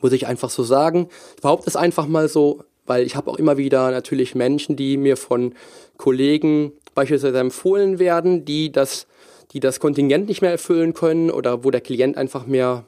[0.00, 1.08] muss ich einfach so sagen.
[1.36, 4.96] Ich behaupte es einfach mal so, weil ich habe auch immer wieder natürlich Menschen, die
[4.96, 5.54] mir von
[5.96, 9.06] Kollegen beispielsweise empfohlen werden, die das,
[9.52, 12.84] die das Kontingent nicht mehr erfüllen können oder wo der Klient einfach mehr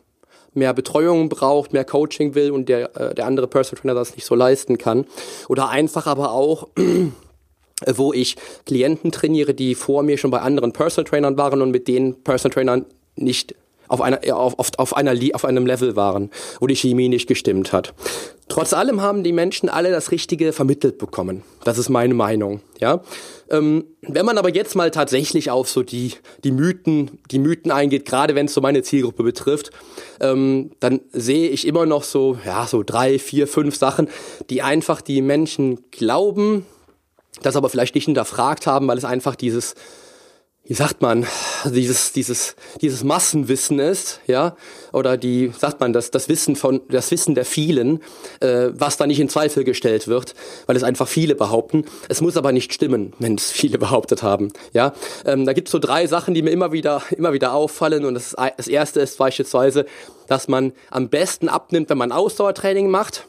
[0.54, 4.26] mehr Betreuung braucht, mehr Coaching will und der, äh, der andere Personal Trainer das nicht
[4.26, 5.06] so leisten kann.
[5.48, 6.68] Oder einfach aber auch,
[7.86, 11.88] wo ich Klienten trainiere, die vor mir schon bei anderen Personal Trainern waren und mit
[11.88, 13.54] den Personal Trainern nicht
[13.92, 17.74] auf, einer, auf, auf, auf, einer, auf einem Level waren, wo die Chemie nicht gestimmt
[17.74, 17.92] hat.
[18.48, 21.42] Trotz allem haben die Menschen alle das Richtige vermittelt bekommen.
[21.64, 22.62] Das ist meine Meinung.
[22.80, 23.02] Ja,
[23.50, 28.06] ähm, wenn man aber jetzt mal tatsächlich auf so die die Mythen, die Mythen eingeht,
[28.06, 29.70] gerade wenn es so meine Zielgruppe betrifft,
[30.20, 34.08] ähm, dann sehe ich immer noch so ja so drei, vier, fünf Sachen,
[34.48, 36.64] die einfach die Menschen glauben,
[37.42, 39.74] das aber vielleicht nicht hinterfragt haben, weil es einfach dieses
[40.64, 41.26] wie sagt man,
[41.64, 44.56] dieses, dieses, dieses Massenwissen ist, ja,
[44.92, 48.00] oder die, sagt man, das, das Wissen von, das Wissen der vielen,
[48.38, 50.34] äh, was da nicht in Zweifel gestellt wird,
[50.66, 51.84] weil es einfach viele behaupten.
[52.08, 54.92] Es muss aber nicht stimmen, wenn es viele behauptet haben, ja.
[55.26, 58.14] Ähm, da gibt es so drei Sachen, die mir immer wieder, immer wieder auffallen und
[58.14, 59.84] das, das erste ist beispielsweise,
[60.28, 63.26] dass man am besten abnimmt, wenn man Ausdauertraining macht.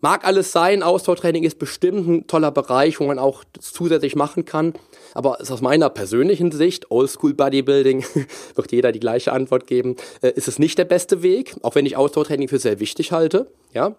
[0.00, 4.72] Mag alles sein, Ausdauertraining ist bestimmt ein toller Bereich, wo man auch zusätzlich machen kann.
[5.14, 8.04] Aber aus meiner persönlichen Sicht, Oldschool Bodybuilding,
[8.54, 11.84] wird jeder die gleiche Antwort geben, äh, ist es nicht der beste Weg, auch wenn
[11.84, 13.52] ich Ausdauertraining für sehr wichtig halte.
[13.74, 13.96] Ja,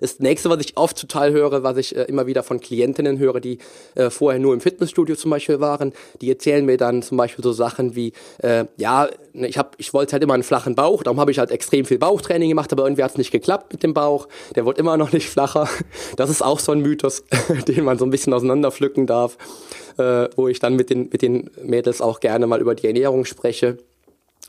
[0.00, 3.40] das nächste, was ich oft total höre, was ich äh, immer wieder von Klientinnen höre,
[3.40, 3.58] die
[3.94, 7.52] äh, vorher nur im Fitnessstudio zum Beispiel waren, die erzählen mir dann zum Beispiel so
[7.52, 11.20] Sachen wie, äh, ja, ne, ich, hab, ich wollte halt immer einen flachen Bauch, darum
[11.20, 13.94] habe ich halt extrem viel Bauchtraining gemacht, aber irgendwie hat es nicht geklappt mit dem
[13.94, 15.68] Bauch, der wird immer noch nicht flacher.
[16.16, 17.24] Das ist auch so ein Mythos,
[17.68, 19.38] den man so ein bisschen auseinanderpflücken darf,
[19.98, 23.24] äh, wo ich dann mit den, mit den Mädels auch gerne mal über die Ernährung
[23.24, 23.78] spreche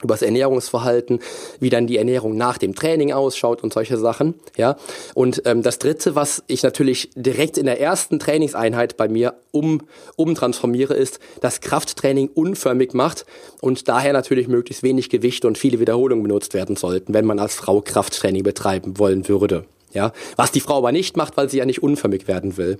[0.03, 1.19] über das Ernährungsverhalten,
[1.59, 4.77] wie dann die Ernährung nach dem Training ausschaut und solche Sachen, ja.
[5.15, 9.81] Und ähm, das Dritte, was ich natürlich direkt in der ersten Trainingseinheit bei mir um
[10.15, 13.25] umtransformiere, ist, dass Krafttraining unförmig macht
[13.61, 17.55] und daher natürlich möglichst wenig Gewicht und viele Wiederholungen benutzt werden sollten, wenn man als
[17.55, 19.65] Frau Krafttraining betreiben wollen würde.
[19.93, 22.77] Ja, was die Frau aber nicht macht, weil sie ja nicht unförmig werden will.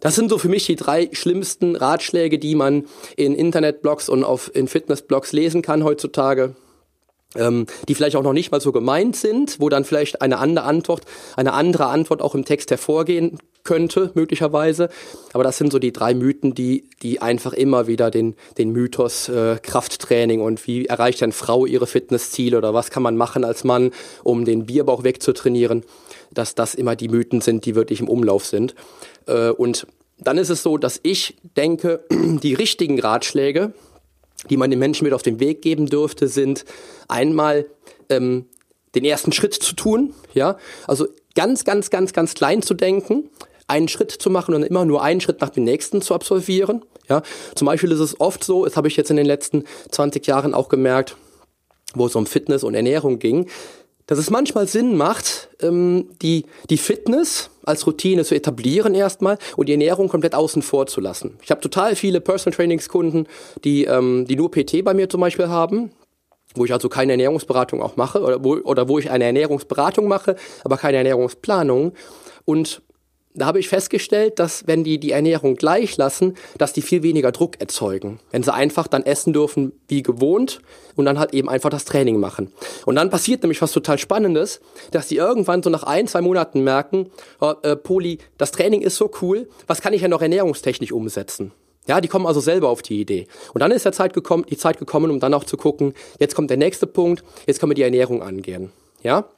[0.00, 2.86] Das sind so für mich die drei schlimmsten Ratschläge, die man
[3.16, 6.56] in Internetblogs und auf in Fitnessblogs lesen kann heutzutage.
[7.36, 10.66] Ähm, die vielleicht auch noch nicht mal so gemeint sind, wo dann vielleicht eine andere
[10.66, 11.02] Antwort,
[11.36, 14.88] eine andere Antwort auch im Text hervorgehen könnte, möglicherweise.
[15.32, 19.28] Aber das sind so die drei Mythen, die, die einfach immer wieder den, den Mythos
[19.28, 23.62] äh, Krafttraining und wie erreicht eine Frau ihre Fitnessziele oder was kann man machen als
[23.62, 23.92] Mann,
[24.24, 25.84] um den Bierbauch wegzutrainieren
[26.32, 28.74] dass das immer die Mythen sind, die wirklich im Umlauf sind.
[29.26, 29.86] Äh, und
[30.18, 33.72] dann ist es so, dass ich denke, die richtigen Ratschläge,
[34.48, 36.64] die man den Menschen mit auf den Weg geben dürfte, sind
[37.08, 37.66] einmal
[38.08, 38.46] ähm,
[38.94, 43.30] den ersten Schritt zu tun, ja, also ganz, ganz, ganz, ganz klein zu denken,
[43.66, 46.84] einen Schritt zu machen und immer nur einen Schritt nach dem nächsten zu absolvieren.
[47.08, 47.22] Ja,
[47.54, 50.54] zum Beispiel ist es oft so, das habe ich jetzt in den letzten 20 Jahren
[50.54, 51.16] auch gemerkt,
[51.94, 53.48] wo es um Fitness und Ernährung ging,
[54.10, 59.68] dass es manchmal Sinn macht, ähm, die, die Fitness als Routine zu etablieren erstmal und
[59.68, 61.38] die Ernährung komplett außen vor zu lassen.
[61.42, 63.28] Ich habe total viele Personal Trainings Kunden,
[63.62, 65.92] die, ähm, die nur PT bei mir zum Beispiel haben,
[66.56, 70.34] wo ich also keine Ernährungsberatung auch mache oder wo, oder wo ich eine Ernährungsberatung mache,
[70.64, 71.92] aber keine Ernährungsplanung.
[72.44, 72.82] Und
[73.34, 77.30] da habe ich festgestellt, dass wenn die die Ernährung gleich lassen, dass die viel weniger
[77.30, 78.18] Druck erzeugen.
[78.30, 80.60] Wenn sie einfach dann essen dürfen wie gewohnt
[80.96, 82.52] und dann halt eben einfach das Training machen.
[82.86, 86.64] Und dann passiert nämlich was total Spannendes, dass die irgendwann so nach ein, zwei Monaten
[86.64, 90.92] merken, oh, äh, Poli, das Training ist so cool, was kann ich ja noch ernährungstechnisch
[90.92, 91.52] umsetzen?
[91.86, 93.26] Ja, die kommen also selber auf die Idee.
[93.54, 96.34] Und dann ist der Zeit gekommen, die Zeit gekommen, um dann auch zu gucken, jetzt
[96.34, 98.70] kommt der nächste Punkt, jetzt können wir die Ernährung angehen.
[99.02, 99.28] Ja?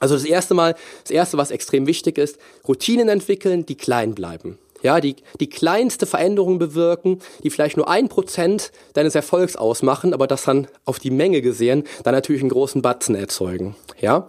[0.00, 4.58] Also das erste Mal, das erste, was extrem wichtig ist, Routinen entwickeln, die klein bleiben.
[4.82, 10.26] Ja, die, die kleinste Veränderung bewirken, die vielleicht nur ein Prozent deines Erfolgs ausmachen, aber
[10.26, 13.74] das dann auf die Menge gesehen, dann natürlich einen großen Batzen erzeugen.
[13.98, 14.28] Ja.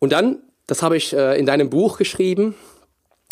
[0.00, 2.56] Und dann, das habe ich äh, in deinem Buch geschrieben,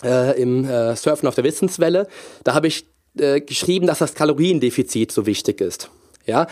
[0.05, 2.07] äh, im äh, Surfen auf der Wissenswelle,
[2.45, 2.87] da habe ich
[3.19, 5.91] äh, geschrieben, dass das Kaloriendefizit so wichtig ist.
[6.27, 6.47] Ja,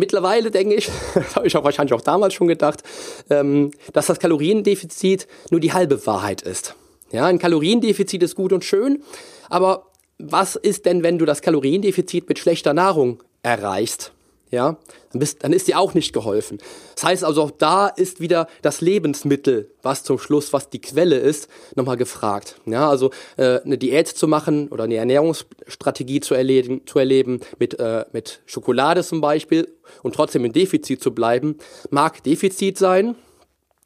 [0.00, 2.82] Mittlerweile denke ich, das habe ich auch wahrscheinlich auch damals schon gedacht,
[3.28, 6.74] ähm, dass das Kaloriendefizit nur die halbe Wahrheit ist.
[7.12, 9.02] Ja, ein Kaloriendefizit ist gut und schön,
[9.50, 9.86] aber
[10.18, 14.12] was ist denn, wenn du das Kaloriendefizit mit schlechter Nahrung erreichst?
[14.50, 14.76] Ja,
[15.12, 16.58] dann, bist, dann ist dir auch nicht geholfen.
[16.94, 21.16] Das heißt also, auch da ist wieder das Lebensmittel, was zum Schluss, was die Quelle
[21.16, 22.56] ist, nochmal gefragt.
[22.66, 27.78] Ja, also äh, eine Diät zu machen oder eine Ernährungsstrategie zu erleben, zu erleben mit,
[27.78, 29.68] äh, mit Schokolade zum Beispiel
[30.02, 31.56] und trotzdem im Defizit zu bleiben,
[31.90, 33.14] mag Defizit sein,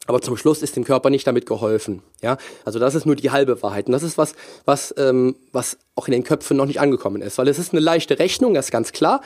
[0.07, 2.01] aber zum Schluss ist dem Körper nicht damit geholfen.
[2.21, 3.87] Ja, also das ist nur die halbe Wahrheit.
[3.87, 7.37] Und das ist was, was, ähm, was auch in den Köpfen noch nicht angekommen ist.
[7.37, 9.21] Weil es ist eine leichte Rechnung, das ist ganz klar.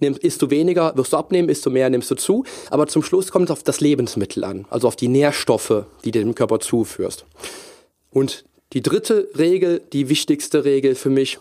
[0.00, 2.44] Nimmst, isst du weniger, wirst du abnehmen, isst du mehr, nimmst du zu.
[2.70, 4.66] Aber zum Schluss kommt es auf das Lebensmittel an.
[4.70, 7.24] Also auf die Nährstoffe, die du dem Körper zuführst.
[8.10, 11.38] Und die dritte Regel, die wichtigste Regel für mich,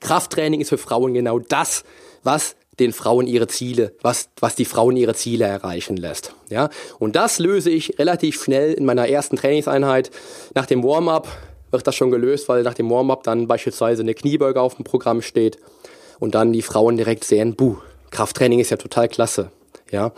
[0.00, 1.84] Krafttraining ist für Frauen genau das,
[2.22, 6.34] was den Frauen ihre Ziele, was, was die Frauen ihre Ziele erreichen lässt.
[6.48, 6.70] Ja?
[6.98, 10.10] Und das löse ich relativ schnell in meiner ersten Trainingseinheit.
[10.54, 11.28] Nach dem Warm-up
[11.70, 15.22] wird das schon gelöst, weil nach dem Warm-up dann beispielsweise eine Kniebeuge auf dem Programm
[15.22, 15.58] steht
[16.18, 17.76] und dann die Frauen direkt sehen, buh,
[18.10, 19.50] Krafttraining ist ja total klasse.
[19.90, 20.12] Ja?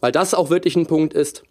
[0.00, 1.42] Weil das auch wirklich ein Punkt ist,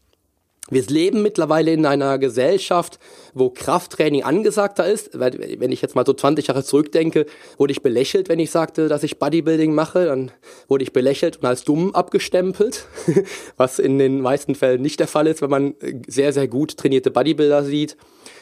[0.69, 2.99] wir leben mittlerweile in einer Gesellschaft,
[3.34, 5.12] wo Krafttraining angesagter ist.
[5.13, 7.25] Wenn ich jetzt mal so 20 Jahre zurückdenke,
[7.58, 10.05] wurde ich belächelt, wenn ich sagte, dass ich Bodybuilding mache.
[10.05, 10.32] Dann
[10.67, 12.86] wurde ich belächelt und als dumm abgestempelt,
[13.58, 15.75] was in den meisten Fällen nicht der Fall ist, wenn man
[16.08, 17.97] sehr, sehr gut trainierte Bodybuilder sieht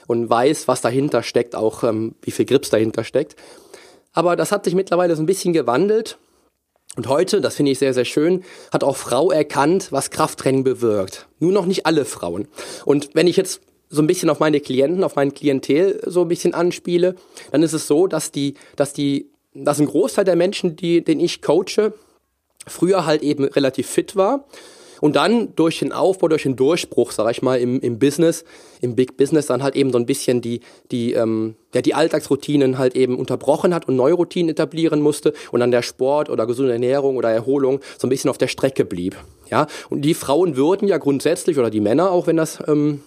[0.08, 3.36] und weiß, was dahinter steckt, auch ähm, wie viel Grips dahinter steckt.
[4.13, 6.18] Aber das hat sich mittlerweile so ein bisschen gewandelt.
[6.98, 11.28] Und heute, das finde ich sehr, sehr schön, hat auch Frau erkannt, was Krafttraining bewirkt.
[11.40, 12.48] Nur noch nicht alle Frauen.
[12.86, 16.28] Und wenn ich jetzt so ein bisschen auf meine Klienten, auf mein Klientel so ein
[16.28, 17.16] bisschen anspiele,
[17.52, 21.20] dann ist es so, dass die, dass die, dass ein Großteil der Menschen, die, den
[21.20, 21.94] ich coache,
[22.66, 24.46] früher halt eben relativ fit war
[25.02, 28.44] und dann durch den Aufbau, durch den Durchbruch, sag ich mal, im, im Business,
[28.82, 32.78] im Big Business, dann halt eben so ein bisschen die, die, ähm, ja, die Alltagsroutinen
[32.78, 36.74] halt eben unterbrochen hat und neue Routinen etablieren musste und dann der Sport oder gesunde
[36.74, 39.16] Ernährung oder Erholung so ein bisschen auf der Strecke blieb.
[39.50, 43.02] Ja, und die Frauen würden ja grundsätzlich, oder die Männer auch, wenn das ähm,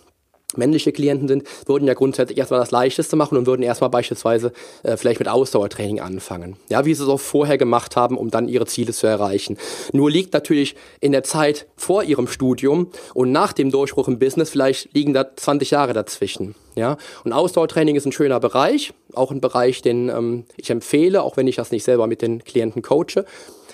[0.56, 4.96] männliche Klienten sind, würden ja grundsätzlich erstmal das Leichteste machen und würden erstmal beispielsweise äh,
[4.96, 6.56] vielleicht mit Ausdauertraining anfangen.
[6.68, 9.56] Ja, wie sie es auch vorher gemacht haben, um dann ihre Ziele zu erreichen.
[9.92, 14.50] Nur liegt natürlich in der Zeit vor ihrem Studium und nach dem Durchbruch im Business
[14.50, 16.54] vielleicht liegen da 20 Jahre dazwischen.
[16.76, 21.36] Ja, und Ausdauertraining ist ein schöner Bereich, auch ein Bereich, den ähm, ich empfehle, auch
[21.36, 23.24] wenn ich das nicht selber mit den Klienten coache.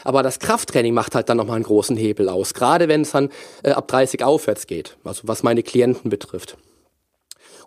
[0.05, 3.31] Aber das Krafttraining macht halt dann nochmal einen großen Hebel aus, gerade wenn es dann
[3.65, 6.57] äh, ab 30 aufwärts geht, also was meine Klienten betrifft.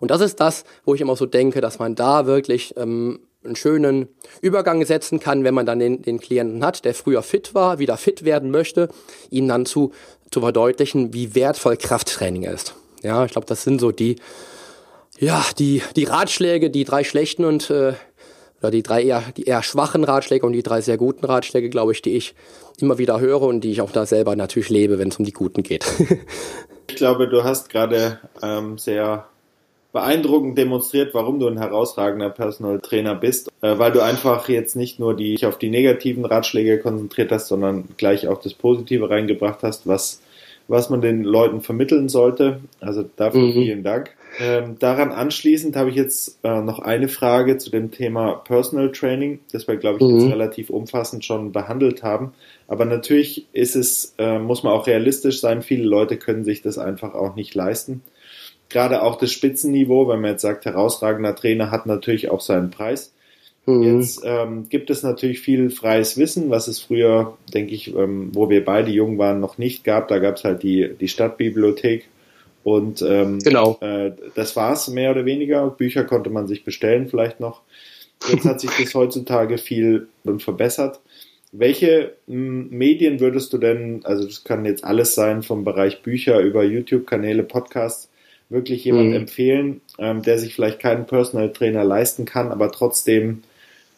[0.00, 3.56] Und das ist das, wo ich immer so denke, dass man da wirklich ähm, einen
[3.56, 4.08] schönen
[4.40, 7.96] Übergang setzen kann, wenn man dann den, den Klienten hat, der früher fit war, wieder
[7.96, 8.88] fit werden möchte,
[9.30, 9.92] ihm dann zu,
[10.30, 12.74] zu verdeutlichen, wie wertvoll Krafttraining ist.
[13.02, 14.16] Ja, ich glaube, das sind so die,
[15.18, 17.94] ja, die, die Ratschläge, die drei schlechten und äh,
[18.60, 21.92] oder die drei eher, die eher schwachen Ratschläge und die drei sehr guten Ratschläge, glaube
[21.92, 22.34] ich, die ich
[22.78, 25.32] immer wieder höre und die ich auch da selber natürlich lebe, wenn es um die
[25.32, 25.86] guten geht.
[26.88, 29.29] ich glaube, du hast gerade ähm, sehr
[29.92, 35.00] beeindruckend demonstriert, warum du ein herausragender Personal Trainer bist, äh, weil du einfach jetzt nicht
[35.00, 39.62] nur die, dich auf die negativen Ratschläge konzentriert hast, sondern gleich auch das Positive reingebracht
[39.62, 40.20] hast, was,
[40.68, 42.60] was man den Leuten vermitteln sollte.
[42.80, 43.52] Also dafür mhm.
[43.52, 44.10] vielen Dank.
[44.38, 49.40] Ähm, daran anschließend habe ich jetzt äh, noch eine Frage zu dem Thema Personal Training,
[49.50, 50.20] das wir, glaube ich, mhm.
[50.20, 52.32] jetzt relativ umfassend schon behandelt haben.
[52.68, 55.62] Aber natürlich ist es, äh, muss man auch realistisch sein.
[55.62, 58.02] Viele Leute können sich das einfach auch nicht leisten
[58.70, 63.12] gerade auch das Spitzenniveau, wenn man jetzt sagt, herausragender Trainer hat natürlich auch seinen Preis.
[63.66, 63.98] Mhm.
[63.98, 68.48] Jetzt ähm, gibt es natürlich viel freies Wissen, was es früher, denke ich, ähm, wo
[68.48, 70.08] wir beide jung waren, noch nicht gab.
[70.08, 72.08] Da gab es halt die, die Stadtbibliothek
[72.62, 73.78] und ähm, genau.
[73.80, 75.68] äh, das war's mehr oder weniger.
[75.68, 77.62] Bücher konnte man sich bestellen vielleicht noch.
[78.30, 81.00] Jetzt hat sich das heutzutage viel verbessert.
[81.52, 86.62] Welche Medien würdest du denn, also das kann jetzt alles sein vom Bereich Bücher über
[86.62, 88.09] YouTube-Kanäle, Podcasts,
[88.50, 89.14] wirklich jemand mhm.
[89.14, 93.42] empfehlen, ähm, der sich vielleicht keinen Personal Trainer leisten kann, aber trotzdem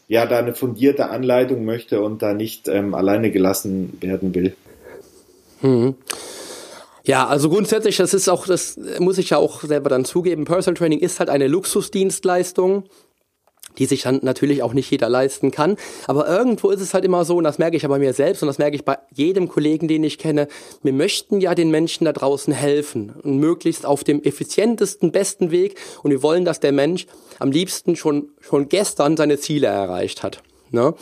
[0.09, 4.55] ja da eine fundierte Anleitung möchte und da nicht ähm, alleine gelassen werden will.
[5.62, 5.95] Mhm.
[7.05, 10.77] Ja, also grundsätzlich, das ist auch, das muss ich ja auch selber dann zugeben, Personal
[10.77, 12.85] Training ist halt eine Luxusdienstleistung
[13.79, 15.77] die sich dann natürlich auch nicht jeder leisten kann.
[16.07, 18.43] Aber irgendwo ist es halt immer so, und das merke ich ja bei mir selbst
[18.43, 20.49] und das merke ich bei jedem Kollegen, den ich kenne,
[20.83, 25.77] wir möchten ja den Menschen da draußen helfen und möglichst auf dem effizientesten, besten Weg
[26.03, 27.07] und wir wollen, dass der Mensch
[27.39, 30.43] am liebsten schon, schon gestern seine Ziele erreicht hat.
[30.71, 30.95] Ne?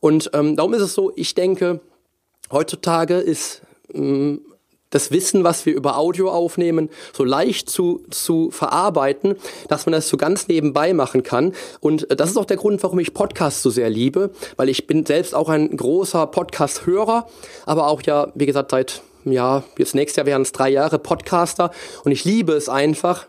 [0.00, 1.80] Und ähm, darum ist es so, ich denke,
[2.50, 3.62] heutzutage ist
[3.92, 4.40] ähm,
[4.90, 9.36] das Wissen, was wir über Audio aufnehmen, so leicht zu, zu verarbeiten,
[9.68, 11.52] dass man das so ganz nebenbei machen kann.
[11.80, 15.04] Und das ist auch der Grund, warum ich Podcasts so sehr liebe, weil ich bin
[15.04, 17.26] selbst auch ein großer Podcast-Hörer,
[17.66, 21.70] aber auch ja, wie gesagt, seit, ja, jetzt nächstes Jahr wären es drei Jahre Podcaster
[22.04, 23.26] und ich liebe es einfach,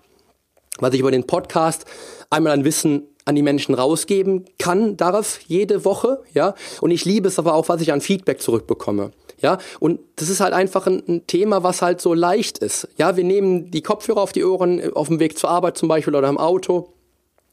[0.79, 1.85] weil ich über den Podcast
[2.29, 6.55] einmal ein Wissen an die Menschen rausgeben kann, darf, jede Woche, ja.
[6.81, 9.11] Und ich liebe es aber auch, was ich an Feedback zurückbekomme.
[9.41, 12.87] Ja, und das ist halt einfach ein, ein, Thema, was halt so leicht ist.
[12.97, 15.87] Ja, wir nehmen die Kopfhörer auf die Ohren äh, auf dem Weg zur Arbeit zum
[15.87, 16.93] Beispiel oder im Auto.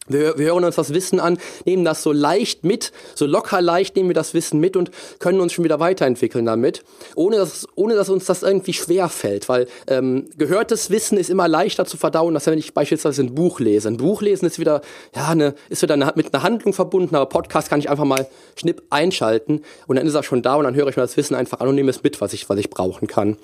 [0.09, 3.97] Wir, wir hören uns das Wissen an, nehmen das so leicht mit, so locker leicht
[3.97, 7.95] nehmen wir das Wissen mit und können uns schon wieder weiterentwickeln damit, ohne dass, ohne
[7.95, 12.35] dass uns das irgendwie schwer fällt, weil ähm, gehörtes Wissen ist immer leichter zu verdauen,
[12.35, 13.88] als wenn ich beispielsweise ein Buch lese.
[13.88, 14.81] Ein Buch lesen ist wieder,
[15.14, 18.27] ja, eine, ist wieder eine, mit einer Handlung verbunden, aber Podcast kann ich einfach mal
[18.57, 21.35] schnipp einschalten und dann ist er schon da und dann höre ich mir das Wissen
[21.35, 23.37] einfach an und nehme es mit, was ich, was ich brauchen kann.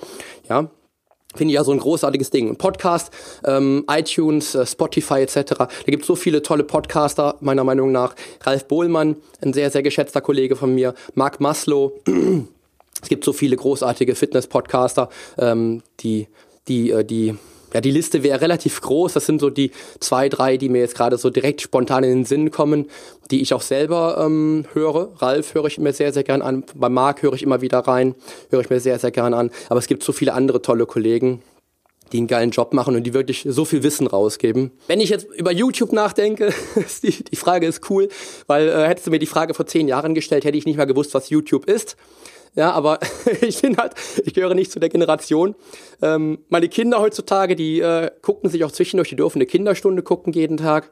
[0.49, 0.71] Ja,
[1.35, 2.57] Finde ich ja so ein großartiges Ding.
[2.57, 3.13] Podcast,
[3.45, 5.55] ähm, iTunes, äh, Spotify etc.
[5.57, 8.15] Da gibt es so viele tolle Podcaster, meiner Meinung nach.
[8.43, 10.95] Ralf Bohlmann, ein sehr, sehr geschätzter Kollege von mir.
[11.15, 11.93] Mark Maslow.
[13.03, 16.29] es gibt so viele großartige Fitness-Podcaster, ähm, die,
[16.69, 17.35] die, äh, die
[17.75, 19.13] ja, die Liste wäre relativ groß.
[19.15, 19.71] Das sind so die
[20.01, 22.87] zwei, drei, die mir jetzt gerade so direkt spontan in den Sinn kommen,
[23.31, 25.13] die ich auch selber ähm, höre.
[25.17, 26.65] Ralf höre ich mir sehr, sehr gern an.
[26.75, 28.15] Bei Marc höre ich immer wieder rein,
[28.51, 29.51] höre ich mir sehr, sehr gern an.
[29.69, 31.43] Aber es gibt so viele andere tolle Kollegen,
[32.13, 34.71] die einen geilen Job machen und die wirklich so viel Wissen rausgeben.
[34.87, 36.53] Wenn ich jetzt über YouTube nachdenke,
[37.03, 38.09] die, die Frage ist cool,
[38.47, 40.85] weil äh, hättest du mir die Frage vor zehn Jahren gestellt, hätte ich nicht mal
[40.85, 41.97] gewusst, was YouTube ist.
[42.55, 43.01] Ja, aber
[43.41, 43.95] ich bin halt,
[44.25, 45.55] ich gehöre nicht zu der Generation.
[46.03, 50.33] Ähm, meine Kinder heutzutage, die äh, gucken sich auch zwischendurch, die dürfen eine Kinderstunde gucken
[50.33, 50.91] jeden Tag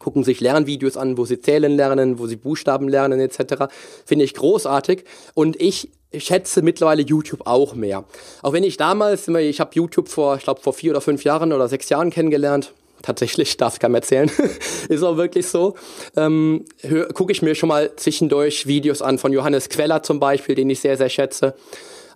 [0.00, 3.66] gucken sich Lernvideos an, wo sie zählen lernen, wo sie Buchstaben lernen etc.
[4.04, 5.04] Finde ich großartig
[5.34, 8.04] und ich schätze mittlerweile YouTube auch mehr.
[8.42, 11.52] Auch wenn ich damals, ich habe YouTube vor, ich glaube vor vier oder fünf Jahren
[11.52, 12.72] oder sechs Jahren kennengelernt.
[13.02, 14.30] Tatsächlich, darf ich keinem erzählen.
[14.88, 15.74] ist auch wirklich so.
[16.16, 16.64] Ähm,
[17.14, 20.80] Gucke ich mir schon mal zwischendurch Videos an von Johannes Queller zum Beispiel, den ich
[20.80, 21.54] sehr, sehr schätze.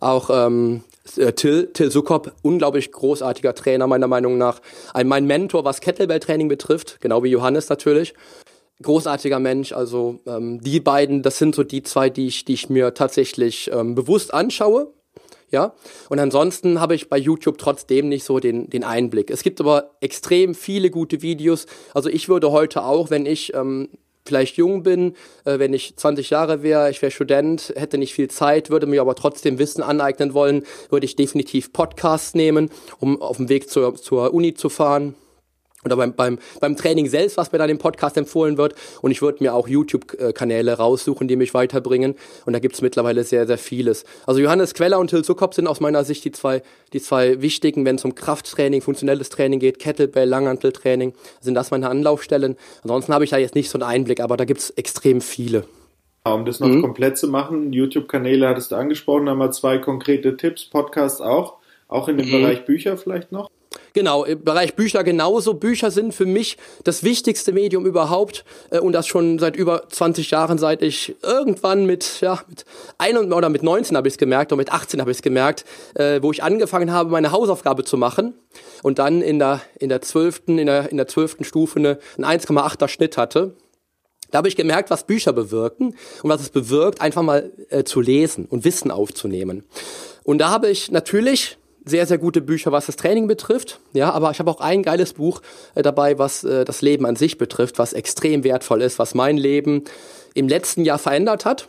[0.00, 0.82] Auch ähm,
[1.16, 4.60] äh, Till, Till Sukop, unglaublich großartiger Trainer meiner Meinung nach.
[4.92, 8.14] Ein, mein Mentor, was Kettlebell-Training betrifft, genau wie Johannes natürlich.
[8.82, 12.68] Großartiger Mensch, also ähm, die beiden, das sind so die zwei, die ich, die ich
[12.68, 14.92] mir tatsächlich ähm, bewusst anschaue.
[15.50, 15.74] Ja,
[16.08, 19.30] und ansonsten habe ich bei YouTube trotzdem nicht so den, den Einblick.
[19.30, 21.66] Es gibt aber extrem viele gute Videos.
[21.92, 23.88] Also ich würde heute auch, wenn ich ähm,
[24.26, 25.14] vielleicht jung bin,
[25.44, 29.00] äh, wenn ich 20 Jahre wäre, ich wäre Student, hätte nicht viel Zeit, würde mir
[29.00, 33.94] aber trotzdem Wissen aneignen wollen, würde ich definitiv Podcasts nehmen, um auf dem Weg zur,
[33.94, 35.14] zur Uni zu fahren
[35.84, 38.74] oder beim, beim, beim Training selbst, was mir dann im Podcast empfohlen wird.
[39.02, 42.14] Und ich würde mir auch YouTube-Kanäle raussuchen, die mich weiterbringen.
[42.46, 44.04] Und da gibt es mittlerweile sehr, sehr vieles.
[44.26, 46.62] Also Johannes Queller und Till Zuckop sind aus meiner Sicht die zwei,
[46.92, 51.88] die zwei wichtigen, wenn es um Krafttraining, funktionelles Training geht, Kettlebell, Langhanteltraining, sind das meine
[51.88, 52.56] Anlaufstellen.
[52.82, 55.64] Ansonsten habe ich da jetzt nicht so einen Einblick, aber da gibt es extrem viele.
[56.26, 56.80] Um das noch mhm.
[56.80, 62.08] komplett zu machen, YouTube-Kanäle hattest du angesprochen, haben wir zwei konkrete Tipps, Podcasts auch, auch
[62.08, 62.32] in dem mhm.
[62.32, 63.50] Bereich Bücher vielleicht noch?
[63.92, 65.54] Genau, im Bereich Bücher genauso.
[65.54, 70.30] Bücher sind für mich das wichtigste Medium überhaupt äh, und das schon seit über 20
[70.30, 72.64] Jahren, seit ich irgendwann mit, ja, mit
[72.98, 75.64] ein oder mit 19 habe ich es gemerkt oder mit 18 habe ich es gemerkt,
[75.94, 78.34] äh, wo ich angefangen habe, meine Hausaufgabe zu machen
[78.82, 81.38] und dann in der, in der 12., in der, in der 12.
[81.42, 83.54] Stufe eine, einen 1,8er Schnitt hatte.
[84.30, 88.00] Da habe ich gemerkt, was Bücher bewirken und was es bewirkt, einfach mal äh, zu
[88.00, 89.62] lesen und Wissen aufzunehmen.
[90.24, 93.80] Und da habe ich natürlich sehr, sehr gute Bücher, was das Training betrifft.
[93.92, 95.42] Ja, aber ich habe auch ein geiles Buch
[95.74, 99.36] äh, dabei, was äh, das Leben an sich betrifft, was extrem wertvoll ist, was mein
[99.36, 99.84] Leben
[100.34, 101.68] im letzten Jahr verändert hat.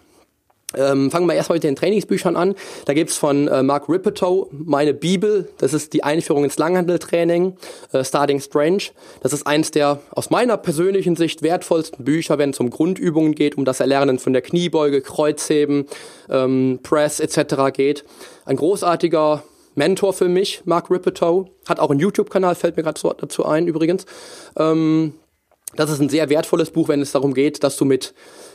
[0.74, 2.56] Ähm, fangen wir erstmal mit den Trainingsbüchern an.
[2.86, 5.48] Da gibt's von äh, Mark Ripetoe meine Bibel.
[5.58, 7.56] Das ist die Einführung ins Langhandeltraining,
[7.94, 8.84] äh, Starting Strange.
[9.22, 13.58] Das ist eins der aus meiner persönlichen Sicht wertvollsten Bücher, wenn es um Grundübungen geht,
[13.58, 15.86] um das Erlernen von der Kniebeuge, Kreuzheben,
[16.30, 17.72] ähm, Press etc.
[17.74, 18.04] geht.
[18.46, 19.44] Ein großartiger
[19.76, 21.46] Mentor für mich, Mark Ripetoe.
[21.68, 24.06] Hat auch einen YouTube-Kanal, fällt mir gerade dazu ein übrigens.
[24.58, 25.14] Ähm,
[25.76, 28.14] das ist ein sehr wertvolles Buch, wenn es darum geht, dass du mit,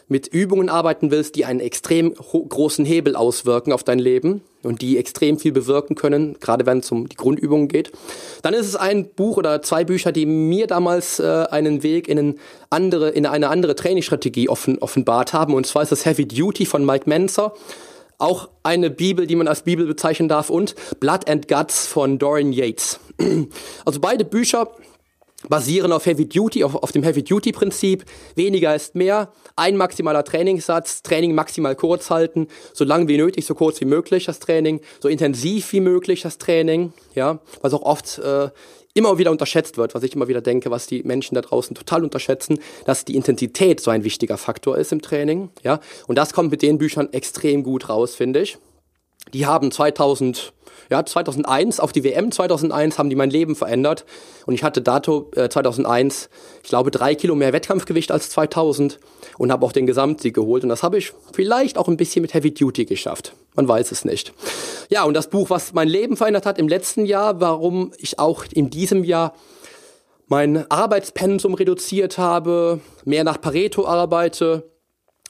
[0.08, 4.96] mit Übungen arbeiten willst, die einen extrem großen Hebel auswirken auf dein Leben und die
[4.96, 7.92] extrem viel bewirken können, gerade wenn es um die Grundübungen geht.
[8.42, 12.18] Dann ist es ein Buch oder zwei Bücher, die mir damals äh, einen Weg in,
[12.18, 12.34] eine
[12.70, 15.54] andere, in eine andere Trainingsstrategie offen, offenbart haben.
[15.54, 17.54] Und zwar ist das Heavy Duty von Mike Menzer
[18.20, 22.52] auch eine Bibel, die man als Bibel bezeichnen darf und Blood and Guts von Dorian
[22.52, 23.00] Yates.
[23.84, 24.70] Also beide Bücher
[25.48, 28.04] basieren auf Heavy Duty, auf, auf dem Heavy Duty Prinzip.
[28.34, 29.32] Weniger ist mehr.
[29.56, 34.26] Ein maximaler Trainingssatz, Training maximal kurz halten, so lang wie nötig, so kurz wie möglich
[34.26, 38.50] das Training, so intensiv wie möglich das Training, ja, was auch oft äh,
[38.94, 42.04] immer wieder unterschätzt wird, was ich immer wieder denke, was die Menschen da draußen total
[42.04, 45.80] unterschätzen, dass die Intensität so ein wichtiger Faktor ist im Training, ja.
[46.06, 48.58] Und das kommt mit den Büchern extrem gut raus, finde ich.
[49.32, 50.52] Die haben 2000
[50.90, 54.04] ja, 2001 auf die WM 2001 haben die mein Leben verändert
[54.46, 56.28] und ich hatte dato äh, 2001,
[56.64, 58.98] ich glaube, drei Kilo mehr Wettkampfgewicht als 2000
[59.38, 62.34] und habe auch den Gesamtsieg geholt und das habe ich vielleicht auch ein bisschen mit
[62.34, 63.34] Heavy Duty geschafft.
[63.60, 64.32] Man weiß es nicht.
[64.88, 68.44] Ja, und das Buch, was mein Leben verändert hat im letzten Jahr, warum ich auch
[68.50, 69.34] in diesem Jahr
[70.28, 74.70] mein Arbeitspensum reduziert habe, mehr nach Pareto arbeite,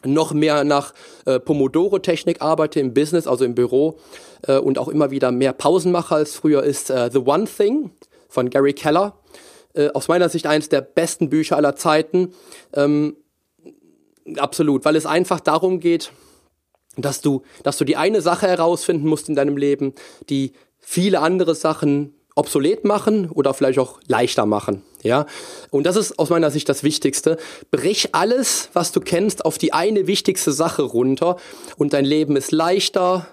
[0.04, 3.98] noch mehr nach äh, Pomodoro-Technik arbeite im Business, also im Büro
[4.46, 7.90] äh, und auch immer wieder mehr Pausen mache als früher, ist äh, The One Thing
[8.28, 9.18] von Gary Keller.
[9.74, 12.32] Äh, aus meiner Sicht eines der besten Bücher aller Zeiten.
[12.74, 13.16] Ähm,
[14.36, 16.12] absolut, weil es einfach darum geht,
[17.02, 19.94] dass du, dass du die eine Sache herausfinden musst in deinem Leben,
[20.28, 24.82] die viele andere Sachen obsolet machen oder vielleicht auch leichter machen.
[25.02, 25.26] Ja,
[25.70, 27.38] und das ist aus meiner Sicht das Wichtigste.
[27.70, 31.36] Brich alles, was du kennst, auf die eine wichtigste Sache runter
[31.76, 33.26] und dein Leben ist leichter,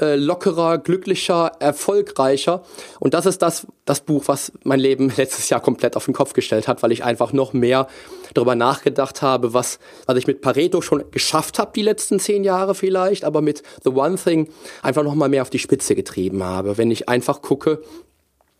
[0.00, 2.62] äh, lockerer, glücklicher, erfolgreicher.
[3.00, 6.32] Und das ist das, das Buch, was mein Leben letztes Jahr komplett auf den Kopf
[6.32, 7.86] gestellt hat, weil ich einfach noch mehr
[8.34, 12.74] darüber nachgedacht habe, was, was ich mit Pareto schon geschafft habe die letzten zehn Jahre
[12.74, 14.48] vielleicht, aber mit The One Thing
[14.82, 16.76] einfach noch mal mehr auf die Spitze getrieben habe.
[16.78, 17.82] Wenn ich einfach gucke,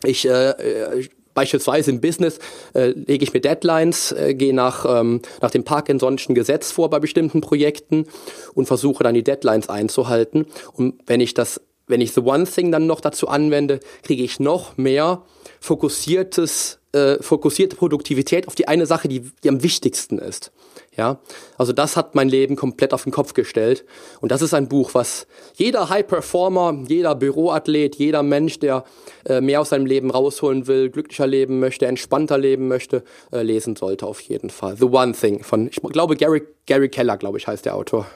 [0.04, 2.38] ich äh, äh Beispielsweise im Business
[2.74, 7.00] äh, lege ich mir Deadlines, äh, gehe nach, ähm, nach dem Parkinson'schen Gesetz vor bei
[7.00, 8.06] bestimmten Projekten
[8.54, 10.46] und versuche dann die Deadlines einzuhalten.
[10.72, 14.40] Und wenn ich das, wenn ich The One Thing dann noch dazu anwende, kriege ich
[14.40, 15.22] noch mehr
[15.60, 20.52] fokussiertes, äh, fokussierte Produktivität auf die eine Sache, die, die am wichtigsten ist.
[20.96, 21.18] Ja,
[21.58, 23.84] also das hat mein Leben komplett auf den Kopf gestellt.
[24.20, 25.26] Und das ist ein Buch, was
[25.56, 28.84] jeder High Performer, jeder Büroathlet, jeder Mensch, der
[29.24, 33.74] äh, mehr aus seinem Leben rausholen will, glücklicher leben möchte, entspannter leben möchte, äh, lesen
[33.74, 34.76] sollte auf jeden Fall.
[34.76, 38.06] The One Thing von, ich glaube, Gary, Gary Keller, glaube ich, heißt der Autor.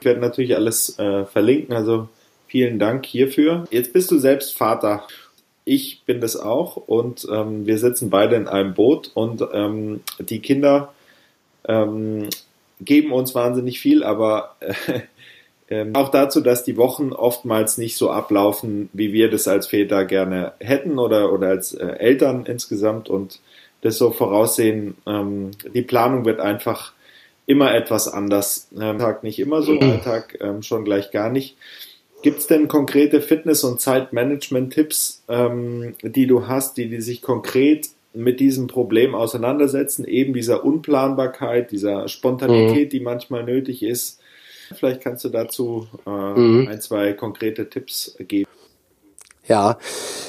[0.00, 2.08] Ich werde natürlich alles äh, verlinken, also
[2.46, 3.64] vielen Dank hierfür.
[3.70, 5.06] Jetzt bist du selbst Vater.
[5.64, 10.40] Ich bin das auch und ähm, wir sitzen beide in einem Boot und ähm, die
[10.40, 10.92] Kinder
[11.66, 12.28] ähm,
[12.80, 14.56] geben uns wahnsinnig viel, aber
[15.68, 20.04] äh, auch dazu, dass die Wochen oftmals nicht so ablaufen, wie wir das als Väter
[20.04, 23.40] gerne hätten oder, oder als äh, Eltern insgesamt und
[23.82, 24.96] das so voraussehen.
[25.06, 26.92] Ähm, die Planung wird einfach
[27.46, 28.68] immer etwas anders.
[28.78, 31.56] Ähm, Tag nicht immer so, Alltag ähm, schon gleich gar nicht.
[32.22, 37.88] Gibt es denn konkrete Fitness- und Zeitmanagement-Tipps, ähm, die du hast, die, die sich konkret
[38.14, 42.90] mit diesem Problem auseinandersetzen, eben dieser Unplanbarkeit, dieser Spontanität, mhm.
[42.90, 44.20] die manchmal nötig ist.
[44.74, 46.68] Vielleicht kannst du dazu äh, mhm.
[46.68, 48.48] ein, zwei konkrete Tipps geben.
[49.48, 49.78] Ja,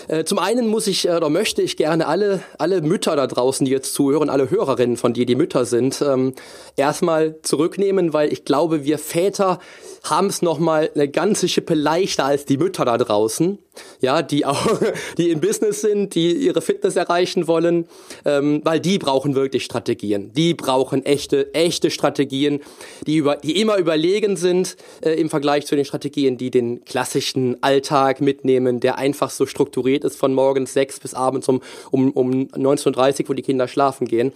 [0.07, 3.63] äh, zum einen muss ich äh, oder möchte ich gerne alle, alle Mütter da draußen,
[3.63, 6.33] die jetzt zuhören, alle Hörerinnen von dir, die Mütter sind, ähm,
[6.77, 9.59] erstmal zurücknehmen, weil ich glaube, wir Väter
[10.03, 13.59] haben es nochmal eine ganze Schippe leichter als die Mütter da draußen,
[14.01, 14.81] ja, die auch,
[15.17, 17.87] die im Business sind, die ihre Fitness erreichen wollen,
[18.25, 20.33] ähm, weil die brauchen wirklich Strategien.
[20.33, 22.61] Die brauchen echte, echte Strategien,
[23.05, 27.61] die über, die immer überlegen sind äh, im Vergleich zu den Strategien, die den klassischen
[27.61, 32.31] Alltag mitnehmen, der einfach so strukturiert ist von morgens sechs bis abends um, um, um
[32.47, 34.31] 19.30 Uhr, wo die Kinder schlafen gehen.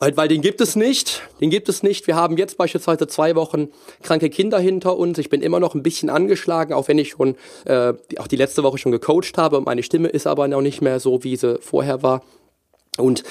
[0.00, 2.06] Weil, weil den gibt es nicht, den gibt es nicht.
[2.06, 3.68] Wir haben jetzt beispielsweise zwei Wochen
[4.02, 5.18] kranke Kinder hinter uns.
[5.18, 7.34] Ich bin immer noch ein bisschen angeschlagen, auch wenn ich schon
[7.64, 9.60] äh, auch die letzte Woche schon gecoacht habe.
[9.60, 12.22] Meine Stimme ist aber noch nicht mehr so, wie sie vorher war.
[12.96, 13.24] Und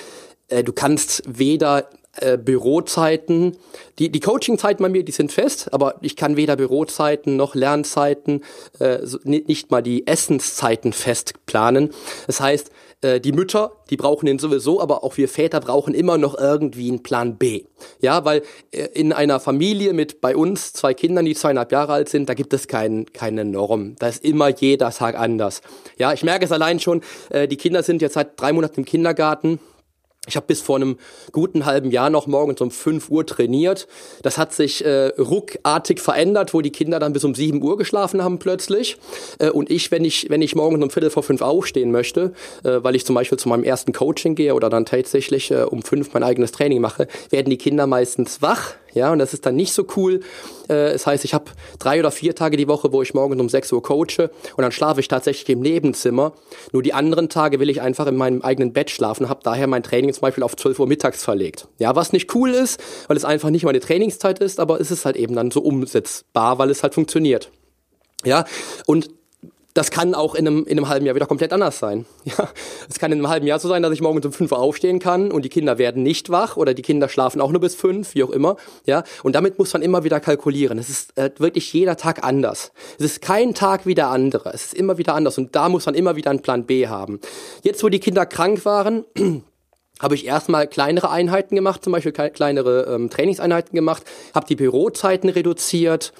[0.50, 1.88] äh, du kannst weder
[2.22, 3.58] äh, Bürozeiten,
[4.00, 8.44] die, die Coachingzeiten bei mir, die sind fest, aber ich kann weder Bürozeiten noch Lernzeiten,
[8.80, 11.92] äh, nicht mal die Essenszeiten fest planen.
[12.28, 16.18] Das heißt, äh, die Mütter, die brauchen den sowieso, aber auch wir Väter brauchen immer
[16.18, 17.66] noch irgendwie einen Plan B.
[18.02, 18.42] Ja, weil
[18.72, 22.34] äh, in einer Familie mit bei uns zwei Kindern, die zweieinhalb Jahre alt sind, da
[22.34, 23.96] gibt es kein, keine Norm.
[24.00, 25.62] Da ist immer jeder Tag anders.
[25.98, 28.86] Ja, ich merke es allein schon, äh, die Kinder sind jetzt seit drei Monaten im
[28.86, 29.60] Kindergarten.
[30.28, 30.98] Ich habe bis vor einem
[31.32, 33.88] guten halben Jahr noch morgens um 5 Uhr trainiert.
[34.22, 38.24] Das hat sich äh, ruckartig verändert, wo die Kinder dann bis um 7 Uhr geschlafen
[38.24, 38.98] haben plötzlich.
[39.40, 42.84] Äh, und ich, wenn ich, wenn ich morgens um Viertel vor fünf aufstehen möchte, äh,
[42.84, 46.14] weil ich zum Beispiel zu meinem ersten Coaching gehe oder dann tatsächlich äh, um fünf
[46.14, 49.74] mein eigenes Training mache, werden die Kinder meistens wach ja, und das ist dann nicht
[49.74, 50.22] so cool.
[50.68, 51.46] Äh, das heißt, ich habe
[51.80, 54.72] drei oder vier Tage die Woche, wo ich morgens um 6 Uhr coache und dann
[54.72, 56.34] schlafe ich tatsächlich im Nebenzimmer.
[56.72, 59.84] Nur die anderen Tage will ich einfach in meinem eigenen Bett schlafen, habe daher mein
[59.84, 61.68] Training zum Beispiel auf 12 Uhr mittags verlegt.
[61.78, 65.06] Ja, was nicht cool ist, weil es einfach nicht meine Trainingszeit ist, aber es ist
[65.06, 67.52] halt eben dann so umsetzbar, weil es halt funktioniert.
[68.26, 68.46] Ja,
[68.86, 69.10] und
[69.78, 72.06] das kann auch in einem, in einem halben Jahr wieder komplett anders sein.
[72.38, 72.50] Ja,
[72.90, 75.00] es kann in einem halben Jahr so sein, dass ich morgens um fünf Uhr aufstehen
[75.00, 78.16] kann und die Kinder werden nicht wach oder die Kinder schlafen auch nur bis fünf,
[78.16, 78.58] wie auch immer.
[78.86, 80.78] Ja, und damit muss man immer wieder kalkulieren.
[80.78, 82.72] Es ist äh, wirklich jeder Tag anders.
[82.98, 84.52] Es ist kein Tag wie der andere.
[84.54, 87.20] Es ist immer wieder anders und da muss man immer wieder einen Plan B haben.
[87.62, 89.06] Jetzt, wo die Kinder krank waren,
[90.00, 95.30] habe ich erstmal kleinere Einheiten gemacht, zum Beispiel kleinere ähm, Trainingseinheiten gemacht, habe die Bürozeiten
[95.30, 96.14] reduziert,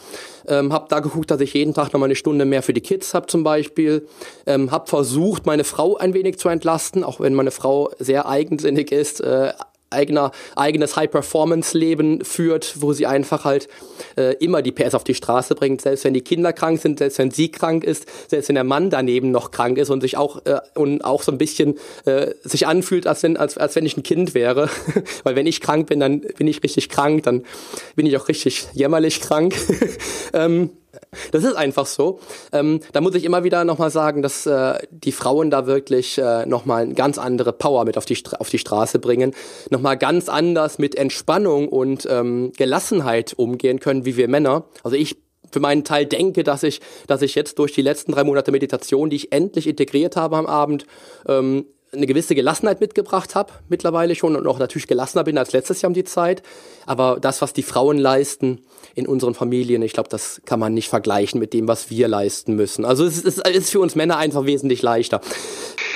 [0.48, 2.82] ähm, habe da geguckt, dass ich jeden Tag noch mal eine Stunde mehr für die
[2.82, 4.08] Kids habe zum Beispiel,
[4.46, 8.92] ähm, habe versucht, meine Frau ein wenig zu entlasten, auch wenn meine Frau sehr eigensinnig
[8.92, 9.54] ist, äh,
[9.90, 13.68] eigener, eigenes High-Performance-Leben führt, wo sie einfach halt
[14.16, 17.20] äh, immer die PS auf die Straße bringt, selbst wenn die Kinder krank sind, selbst
[17.20, 20.46] wenn sie krank ist, selbst wenn der Mann daneben noch krank ist und sich auch
[20.46, 21.76] äh, und auch so ein bisschen
[22.06, 24.70] äh, sich anfühlt, als wenn als, als wenn ich ein Kind wäre,
[25.24, 27.44] weil wenn ich krank bin, dann bin ich richtig krank, dann
[27.96, 29.56] bin ich auch richtig jämmerlich krank.
[30.34, 30.72] ähm,
[31.32, 32.20] das ist einfach so.
[32.52, 36.46] Ähm, da muss ich immer wieder nochmal sagen, dass äh, die Frauen da wirklich äh,
[36.46, 39.34] nochmal eine ganz andere Power mit auf die, auf die Straße bringen,
[39.70, 44.66] nochmal ganz anders mit Entspannung und ähm, Gelassenheit umgehen können wie wir Männer.
[44.84, 45.18] Also ich
[45.52, 49.10] für meinen Teil denke, dass ich, dass ich jetzt durch die letzten drei Monate Meditation,
[49.10, 50.86] die ich endlich integriert habe am Abend,
[51.28, 55.82] ähm, eine gewisse Gelassenheit mitgebracht habe, mittlerweile schon und auch natürlich gelassener bin als letztes
[55.82, 56.44] Jahr um die Zeit.
[56.86, 58.62] Aber das, was die Frauen leisten
[58.96, 62.56] in unseren Familien, ich glaube, das kann man nicht vergleichen mit dem, was wir leisten
[62.56, 62.86] müssen.
[62.86, 65.22] Also es ist, es ist für uns Männer einfach wesentlich leichter.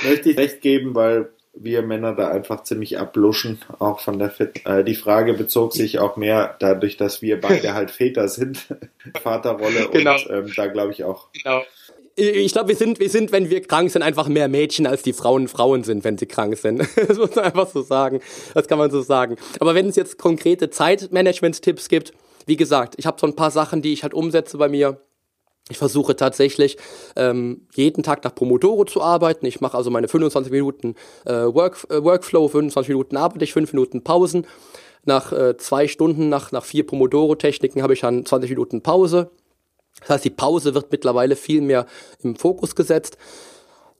[0.04, 4.64] Möchte ich recht geben, weil wir Männer da einfach ziemlich abluschen, auch von der Fit.
[4.64, 8.74] Äh, die Frage bezog sich auch mehr dadurch, dass wir beide halt Väter sind,
[9.22, 10.14] Vaterrolle genau.
[10.14, 11.28] und ähm, da glaube ich auch.
[11.32, 11.62] Genau.
[12.14, 15.14] Ich glaube, wir sind, wir sind, wenn wir krank sind, einfach mehr Mädchen, als die
[15.14, 16.86] Frauen Frauen sind, wenn sie krank sind.
[17.08, 18.20] Das muss man einfach so sagen.
[18.54, 19.36] Das kann man so sagen.
[19.60, 22.12] Aber wenn es jetzt konkrete Zeitmanagement-Tipps gibt,
[22.46, 25.00] wie gesagt, ich habe so ein paar Sachen, die ich halt umsetze bei mir
[25.70, 26.76] ich versuche tatsächlich
[27.14, 29.46] ähm, jeden Tag nach Pomodoro zu arbeiten.
[29.46, 33.72] Ich mache also meine 25 Minuten äh, Work, äh, Workflow, 25 Minuten arbeite ich, 5
[33.72, 34.46] Minuten Pausen.
[35.04, 39.30] Nach äh, zwei Stunden, nach, nach vier Pomodoro-Techniken habe ich dann 20 Minuten Pause.
[40.00, 41.86] Das heißt, die Pause wird mittlerweile viel mehr
[42.22, 43.16] im Fokus gesetzt.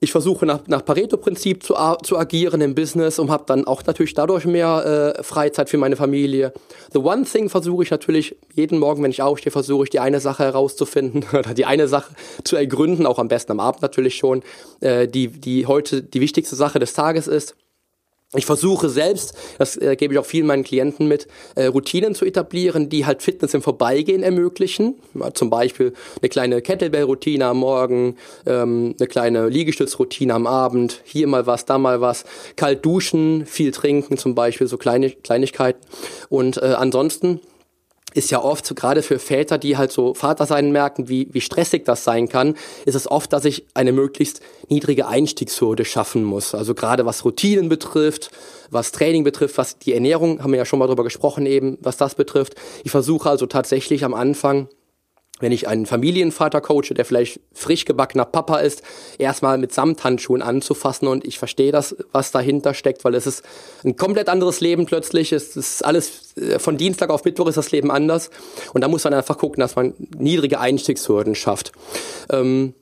[0.03, 4.13] Ich versuche nach, nach Pareto-Prinzip zu, zu agieren im Business und habe dann auch natürlich
[4.13, 6.51] dadurch mehr äh, Freizeit für meine Familie.
[6.91, 10.19] The One Thing versuche ich natürlich jeden Morgen, wenn ich aufstehe, versuche ich die eine
[10.19, 12.13] Sache herauszufinden oder die eine Sache
[12.43, 14.43] zu ergründen, auch am besten am Abend natürlich schon,
[14.81, 17.55] äh, die, die heute die wichtigste Sache des Tages ist.
[18.35, 22.25] Ich versuche selbst, das äh, gebe ich auch vielen meinen Klienten mit, äh, Routinen zu
[22.25, 24.95] etablieren, die halt Fitness im Vorbeigehen ermöglichen.
[25.13, 28.17] Ja, zum Beispiel eine kleine Kettlebell-Routine am Morgen,
[28.47, 32.25] ähm, eine kleine Liegestützroutine am Abend, hier mal was, da mal was,
[32.55, 35.79] kalt duschen, viel trinken zum Beispiel, so kleine Kleinigkeiten.
[36.29, 37.39] Und äh, ansonsten
[38.13, 41.41] ist ja oft, so gerade für Väter, die halt so Vater sein merken, wie, wie
[41.41, 42.55] stressig das sein kann,
[42.85, 46.55] ist es oft, dass ich eine möglichst niedrige Einstiegshürde schaffen muss.
[46.55, 48.31] Also gerade was Routinen betrifft,
[48.69, 51.97] was Training betrifft, was die Ernährung, haben wir ja schon mal drüber gesprochen eben, was
[51.97, 52.55] das betrifft.
[52.83, 54.67] Ich versuche also tatsächlich am Anfang
[55.43, 58.81] wenn ich einen Familienvater coache, der vielleicht frisch gebackener Papa ist,
[59.17, 63.43] erstmal mit Samthandschuhen anzufassen und ich verstehe das, was dahinter steckt, weil es ist
[63.83, 65.33] ein komplett anderes Leben plötzlich.
[65.33, 68.29] Es ist alles, äh, von Dienstag auf Mittwoch ist das Leben anders
[68.73, 71.73] und da muss man einfach gucken, dass man niedrige Einstiegshürden schafft.
[72.31, 72.73] Ähm,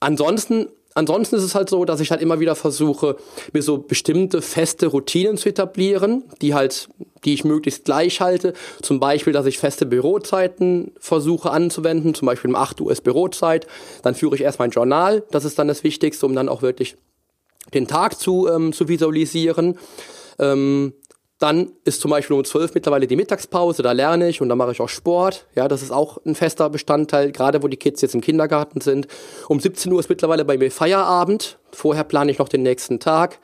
[0.00, 3.16] ansonsten Ansonsten ist es halt so, dass ich halt immer wieder versuche,
[3.52, 6.88] mir so bestimmte feste Routinen zu etablieren, die halt,
[7.24, 8.54] die ich möglichst gleich halte.
[8.82, 13.68] Zum Beispiel, dass ich feste Bürozeiten versuche anzuwenden, zum Beispiel um 8 Uhr ist Bürozeit.
[14.02, 16.96] Dann führe ich erst mein Journal, das ist dann das Wichtigste, um dann auch wirklich
[17.72, 19.78] den Tag zu, ähm, zu visualisieren.
[20.40, 20.94] Ähm,
[21.40, 24.72] dann ist zum Beispiel um 12 mittlerweile die Mittagspause, da lerne ich und da mache
[24.72, 25.46] ich auch Sport.
[25.56, 29.08] Ja, das ist auch ein fester Bestandteil, gerade wo die Kids jetzt im Kindergarten sind.
[29.48, 31.58] Um 17 Uhr ist mittlerweile bei mir Feierabend.
[31.72, 33.38] Vorher plane ich noch den nächsten Tag.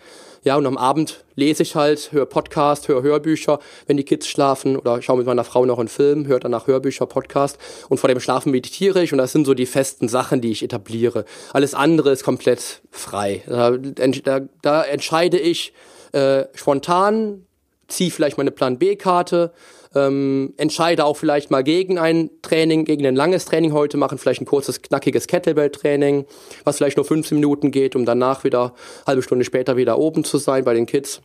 [0.45, 4.77] Ja, und am Abend lese ich halt, höre Podcast, höre Hörbücher, wenn die Kids schlafen
[4.77, 8.21] oder schaue mit meiner Frau noch einen Film, höre danach Hörbücher, Podcast und vor dem
[8.21, 11.25] Schlafen meditiere ich und das sind so die festen Sachen, die ich etabliere.
[11.55, 13.43] Alles andere ist komplett frei.
[13.47, 15.73] Da, da, da entscheide ich
[16.13, 17.46] äh, spontan,
[17.89, 19.53] ziehe vielleicht meine Plan B-Karte,
[19.95, 24.43] ähm, entscheide auch vielleicht mal gegen ein Training, gegen ein langes Training heute machen, vielleicht
[24.43, 26.27] ein kurzes, knackiges Kettlebell-Training,
[26.65, 28.75] was vielleicht nur 15 Minuten geht, um danach wieder
[29.07, 31.21] halbe Stunde später wieder oben zu sein bei den Kids.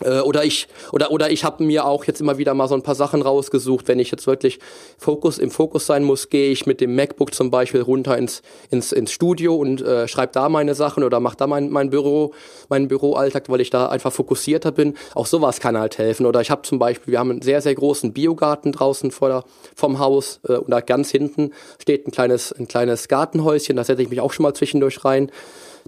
[0.00, 2.82] Äh, oder ich oder oder ich habe mir auch jetzt immer wieder mal so ein
[2.82, 3.88] paar Sachen rausgesucht.
[3.88, 4.58] Wenn ich jetzt wirklich
[4.98, 8.92] Fokus im Fokus sein muss, gehe ich mit dem MacBook zum Beispiel runter ins ins,
[8.92, 12.32] ins Studio und äh, schreibe da meine Sachen oder mache da mein mein Büro
[12.68, 14.94] meinen Büroalltag, weil ich da einfach fokussierter bin.
[15.14, 16.24] Auch sowas kann halt helfen.
[16.24, 19.44] Oder ich habe zum Beispiel, wir haben einen sehr sehr großen Biogarten draußen vor der,
[19.74, 23.76] vom Haus äh, und da ganz hinten steht ein kleines ein kleines Gartenhäuschen.
[23.76, 25.30] Da setze ich mich auch schon mal zwischendurch rein.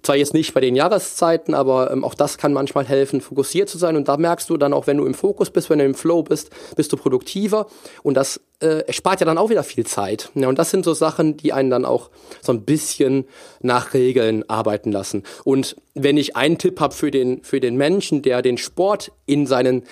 [0.05, 3.79] Zwar jetzt nicht bei den Jahreszeiten, aber ähm, auch das kann manchmal helfen, fokussiert zu
[3.79, 3.97] sein.
[3.97, 6.23] Und da merkst du dann auch, wenn du im Fokus bist, wenn du im Flow
[6.23, 7.67] bist, bist du produktiver.
[8.03, 10.31] Und das äh, spart ja dann auch wieder viel Zeit.
[10.35, 12.11] Ja, und das sind so Sachen, die einen dann auch
[12.43, 13.25] so ein bisschen
[13.61, 15.23] nach Regeln arbeiten lassen.
[15.43, 19.47] Und wenn ich einen Tipp habe für den, für den Menschen, der den Sport in
[19.47, 19.85] seinen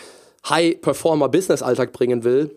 [0.47, 2.55] High-Performer-Business-Alltag bringen will,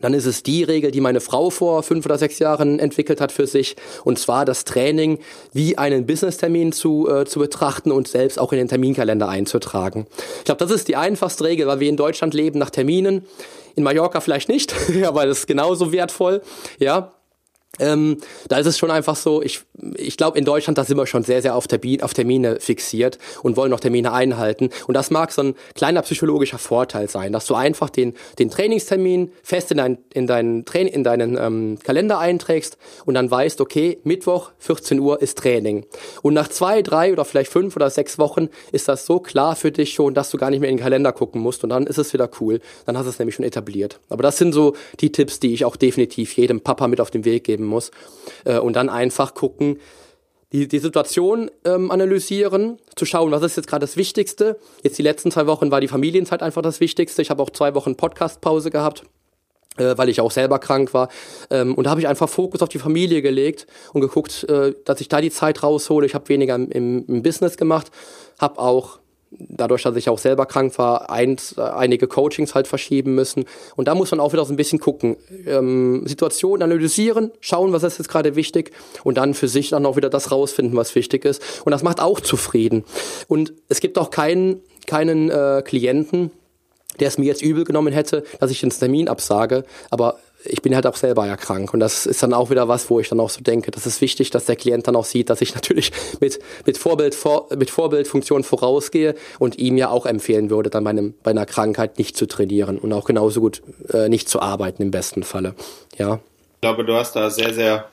[0.00, 3.32] dann ist es die Regel, die meine Frau vor fünf oder sechs Jahren entwickelt hat
[3.32, 5.18] für sich, und zwar das Training
[5.52, 10.06] wie einen Business-Termin zu, äh, zu betrachten und selbst auch in den Terminkalender einzutragen.
[10.38, 13.24] Ich glaube, das ist die einfachste Regel, weil wir in Deutschland leben nach Terminen.
[13.76, 14.74] In Mallorca vielleicht nicht,
[15.04, 16.42] aber das ist genauso wertvoll.
[16.78, 17.12] Ja,
[17.78, 18.18] ähm,
[18.48, 19.60] da ist es schon einfach so, ich,
[19.96, 23.18] ich glaube, in Deutschland, da sind wir schon sehr, sehr auf, Termin, auf Termine fixiert
[23.42, 24.70] und wollen noch Termine einhalten.
[24.86, 29.32] Und das mag so ein kleiner psychologischer Vorteil sein, dass du einfach den, den Trainingstermin
[29.42, 33.98] fest in, dein, in deinen, Train in deinen ähm, Kalender einträgst und dann weißt, okay,
[34.04, 35.86] Mittwoch, 14 Uhr ist Training.
[36.22, 39.72] Und nach zwei, drei oder vielleicht fünf oder sechs Wochen ist das so klar für
[39.72, 41.98] dich schon, dass du gar nicht mehr in den Kalender gucken musst und dann ist
[41.98, 42.60] es wieder cool.
[42.86, 44.00] Dann hast du es nämlich schon etabliert.
[44.08, 47.24] Aber das sind so die Tipps, die ich auch definitiv jedem Papa mit auf den
[47.24, 47.90] Weg geben geben muss.
[48.44, 49.78] Äh, und dann einfach gucken,
[50.52, 54.56] die, die Situation ähm, analysieren, zu schauen, was ist jetzt gerade das Wichtigste.
[54.82, 57.22] Jetzt die letzten zwei Wochen war die Familienzeit einfach das Wichtigste.
[57.22, 59.04] Ich habe auch zwei Wochen Podcast-Pause gehabt
[59.76, 61.08] äh, weil ich auch selber krank war.
[61.50, 65.00] Ähm, und da habe ich einfach Fokus auf die Familie gelegt und geguckt, äh, dass
[65.00, 66.06] ich da die Zeit raushole.
[66.06, 67.90] Ich habe weniger im, im, Business gemacht,
[68.38, 69.00] habe auch
[69.30, 73.44] dadurch, dass ich auch selber krank war, ein, äh, einige Coachings halt verschieben müssen.
[73.76, 75.16] Und da muss man auch wieder so ein bisschen gucken,
[75.46, 78.72] ähm, Situation analysieren, schauen, was ist jetzt gerade wichtig
[79.02, 81.42] und dann für sich dann auch wieder das rausfinden, was wichtig ist.
[81.64, 82.84] Und das macht auch zufrieden.
[83.28, 86.30] Und es gibt auch keinen, keinen äh, Klienten,
[87.00, 89.64] der es mir jetzt übel genommen hätte, dass ich den Termin absage.
[89.90, 91.72] Aber ich bin halt auch selber ja krank.
[91.72, 94.00] Und das ist dann auch wieder was, wo ich dann auch so denke, das ist
[94.00, 97.70] wichtig, dass der Klient dann auch sieht, dass ich natürlich mit, mit, Vorbild, vor, mit
[97.70, 102.16] Vorbildfunktion vorausgehe und ihm ja auch empfehlen würde, dann bei, einem, bei einer Krankheit nicht
[102.16, 105.54] zu trainieren und auch genauso gut äh, nicht zu arbeiten im besten Falle.
[105.98, 106.20] Ja.
[106.56, 107.88] Ich glaube, du hast da sehr, sehr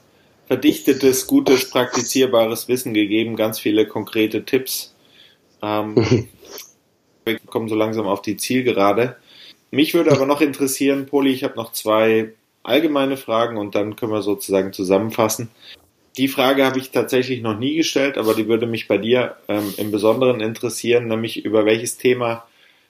[0.48, 4.94] verdichtetes, gutes, praktizierbares Wissen gegeben, ganz viele konkrete Tipps.
[5.62, 5.96] Ähm,
[7.26, 9.16] wir kommen so langsam auf die Zielgerade.
[9.72, 12.34] Mich würde aber noch interessieren, Poli, ich habe noch zwei
[12.64, 15.50] allgemeine Fragen und dann können wir sozusagen zusammenfassen.
[16.18, 19.74] Die Frage habe ich tatsächlich noch nie gestellt, aber die würde mich bei dir ähm,
[19.78, 22.46] im Besonderen interessieren, nämlich über welches Thema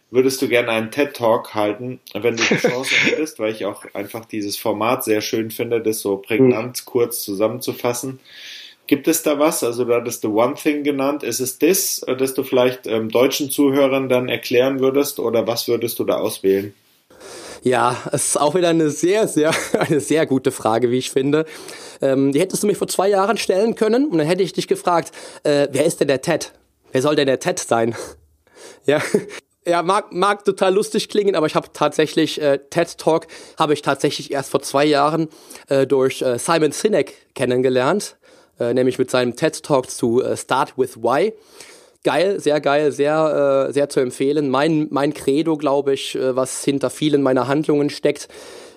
[0.09, 3.85] würdest du gerne einen TED Talk halten, wenn du die Chance hättest, weil ich auch
[3.93, 8.19] einfach dieses Format sehr schön finde, das so prägnant kurz zusammenzufassen.
[8.87, 9.63] Gibt es da was?
[9.63, 11.23] Also du hattest The One Thing genannt.
[11.23, 15.67] Ist es das, äh, das du vielleicht ähm, deutschen Zuhörern dann erklären würdest oder was
[15.67, 16.73] würdest du da auswählen?
[17.63, 21.45] Ja, es ist auch wieder eine sehr, sehr, eine sehr gute Frage, wie ich finde.
[22.01, 24.67] Ähm, die hättest du mich vor zwei Jahren stellen können und dann hätte ich dich
[24.67, 25.11] gefragt,
[25.43, 26.53] äh, wer ist denn der Ted?
[26.91, 27.95] Wer soll denn der Ted sein?
[28.85, 29.01] ja,
[29.65, 33.27] ja, mag, mag total lustig klingen, aber ich habe tatsächlich äh, TED Talk
[33.59, 35.29] habe ich tatsächlich erst vor zwei Jahren
[35.69, 38.17] äh, durch äh, Simon Sinek kennengelernt
[38.61, 41.33] äh, nämlich mit seinem TED Talk zu äh, Start with Why.
[42.03, 44.49] Geil, sehr geil, sehr, äh, sehr zu empfehlen.
[44.49, 48.27] Mein, mein Credo, glaube ich, äh, was hinter vielen meiner Handlungen steckt,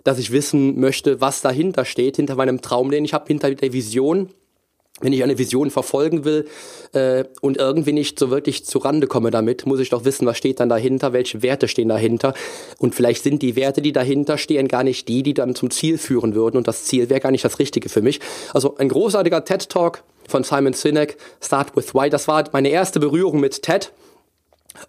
[0.05, 3.73] dass ich wissen möchte, was dahinter steht, hinter meinem Traum, den ich habe, hinter der
[3.73, 4.29] Vision
[5.01, 6.47] wenn ich eine Vision verfolgen will
[6.93, 10.61] äh, und irgendwie nicht so wirklich zurande komme damit, muss ich doch wissen, was steht
[10.61, 12.33] dann dahinter, welche Werte stehen dahinter.
[12.79, 15.99] Und vielleicht sind die Werte, die dahinter stehen, gar nicht die, die dann zum Ziel
[15.99, 16.57] führen würden.
[16.57, 18.21] Und das Ziel wäre gar nicht das Richtige für mich.
[18.53, 22.11] Also ein großartiger TED-Talk von Simon Sinek, Start with Why.
[22.11, 23.93] Das war meine erste Berührung mit TED.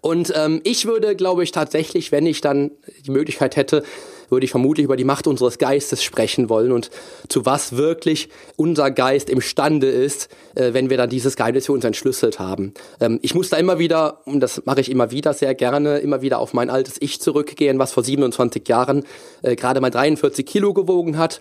[0.00, 2.72] Und ähm, ich würde, glaube ich, tatsächlich, wenn ich dann
[3.06, 3.84] die Möglichkeit hätte,
[4.28, 6.90] würde ich vermutlich über die Macht unseres Geistes sprechen wollen und
[7.28, 11.84] zu was wirklich unser Geist imstande ist, äh, wenn wir dann dieses Geheimnis für uns
[11.84, 12.74] entschlüsselt haben.
[13.00, 16.22] Ähm, ich muss da immer wieder, und das mache ich immer wieder sehr gerne, immer
[16.22, 19.04] wieder auf mein altes Ich zurückgehen, was vor 27 Jahren
[19.42, 21.40] äh, gerade mal 43 Kilo gewogen hat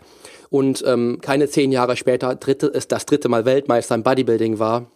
[0.50, 4.88] und ähm, keine zehn Jahre später dritte, ist das dritte Mal Weltmeister im Bodybuilding war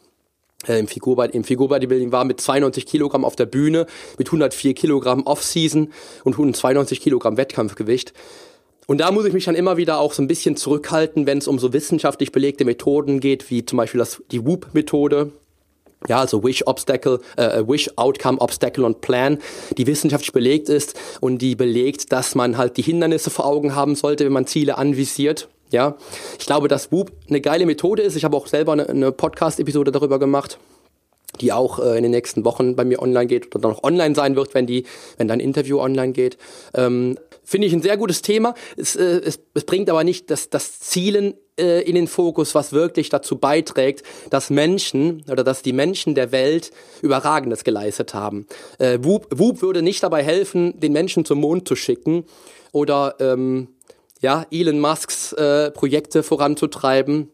[0.68, 3.86] äh, im, Figur, im Figurbodybuilding war mit 92 Kilogramm auf der Bühne,
[4.18, 5.92] mit 104 Kilogramm Off-Season
[6.24, 8.14] und 192 Kilogramm Wettkampfgewicht.
[8.88, 11.48] Und da muss ich mich dann immer wieder auch so ein bisschen zurückhalten, wenn es
[11.48, 15.32] um so wissenschaftlich belegte Methoden geht, wie zum Beispiel das, die WOOP-Methode.
[16.08, 19.38] Ja, also Wish Obstacle, äh, Wish Outcome Obstacle und Plan,
[19.78, 23.96] die wissenschaftlich belegt ist und die belegt, dass man halt die Hindernisse vor Augen haben
[23.96, 25.96] sollte, wenn man Ziele anvisiert ja,
[26.40, 28.16] ich glaube, dass Whoop eine geile Methode ist.
[28.16, 30.58] Ich habe auch selber eine, eine Podcast-Episode darüber gemacht,
[31.42, 34.36] die auch äh, in den nächsten Wochen bei mir online geht oder noch online sein
[34.36, 34.86] wird, wenn die,
[35.18, 36.38] wenn dein Interview online geht.
[36.74, 37.18] Ähm,
[37.50, 38.54] Finde ich ein sehr gutes Thema.
[38.78, 42.74] Es, äh, es, es bringt aber nicht das, das Zielen äh, in den Fokus, was
[42.74, 46.70] wirklich dazu beiträgt, dass Menschen oder dass die Menschen der Welt
[47.02, 48.46] Überragendes geleistet haben.
[48.78, 52.24] Äh, Whoop, Whoop würde nicht dabei helfen, den Menschen zum Mond zu schicken
[52.72, 53.70] oder ähm,
[54.22, 57.32] ja, Elon Musks äh, Projekte voranzutreiben.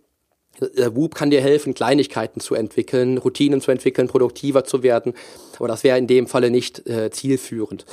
[0.61, 5.13] Äh, Whoop kann dir helfen, Kleinigkeiten zu entwickeln, Routinen zu entwickeln, produktiver zu werden.
[5.59, 7.85] Aber das wäre in dem Falle nicht äh, zielführend.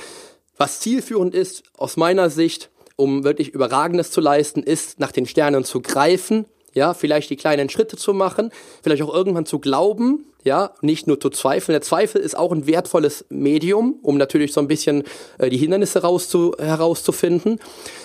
[0.57, 5.65] Was zielführend ist, aus meiner Sicht, um wirklich Überragendes zu leisten, ist, nach den Sternen
[5.65, 8.51] zu greifen, ja, vielleicht die kleinen Schritte zu machen,
[8.83, 11.75] vielleicht auch irgendwann zu glauben, ja, nicht nur zu zweifeln.
[11.75, 15.05] Der Zweifel ist auch ein wertvolles Medium, um natürlich so ein bisschen
[15.39, 17.61] äh, die Hindernisse rauszu, herauszufinden.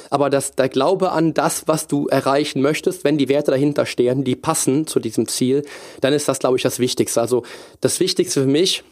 [0.09, 4.23] Aber das, der Glaube an das, was du erreichen möchtest, wenn die Werte dahinter stehen,
[4.23, 5.63] die passen zu diesem Ziel,
[6.01, 7.21] dann ist das, glaube ich, das Wichtigste.
[7.21, 7.43] Also
[7.81, 8.83] das Wichtigste für mich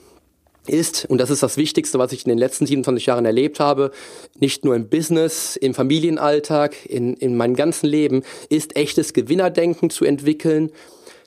[0.67, 3.91] ist, und das ist das Wichtigste, was ich in den letzten 27 Jahren erlebt habe,
[4.39, 10.05] nicht nur im Business, im Familienalltag, in, in meinem ganzen Leben, ist echtes Gewinnerdenken zu
[10.05, 10.71] entwickeln,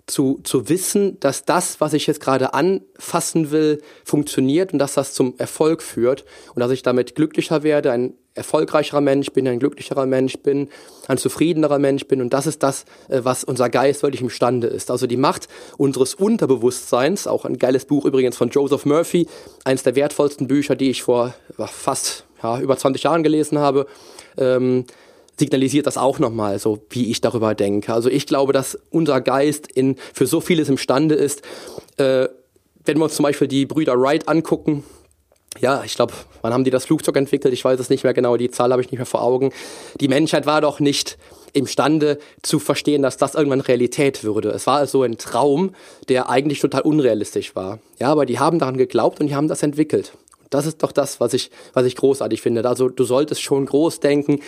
[0.06, 5.12] zu, zu wissen, dass das, was ich jetzt gerade anfassen will, funktioniert und dass das
[5.12, 6.24] zum Erfolg führt
[6.54, 10.68] und dass ich damit glücklicher werde, ein erfolgreicherer Mensch bin, ein glücklicherer Mensch bin,
[11.06, 12.20] ein zufriedenerer Mensch bin.
[12.22, 14.90] Und das ist das, äh, was unser Geist wirklich imstande ist.
[14.90, 19.26] Also die Macht unseres Unterbewusstseins, auch ein geiles Buch übrigens von Joseph Murphy,
[19.64, 21.34] eines der wertvollsten Bücher, die ich vor
[21.66, 23.86] fast ja, über 20 Jahren gelesen habe.
[24.36, 24.84] Ähm,
[25.38, 27.92] signalisiert das auch nochmal, so wie ich darüber denke.
[27.92, 31.42] Also ich glaube, dass unser Geist in, für so vieles imstande ist.
[31.96, 32.28] Äh,
[32.84, 34.82] wenn wir uns zum Beispiel die Brüder Wright angucken,
[35.60, 37.52] ja, ich glaube, wann haben die das Flugzeug entwickelt?
[37.54, 39.52] Ich weiß es nicht mehr genau, die Zahl habe ich nicht mehr vor Augen.
[40.00, 41.18] Die Menschheit war doch nicht
[41.52, 44.50] imstande zu verstehen, dass das irgendwann Realität würde.
[44.50, 45.74] Es war also ein Traum,
[46.08, 47.78] der eigentlich total unrealistisch war.
[47.98, 50.12] Ja, aber die haben daran geglaubt und die haben das entwickelt.
[50.50, 52.66] Das ist doch das, was ich, was ich großartig finde.
[52.66, 54.40] Also du solltest schon groß denken,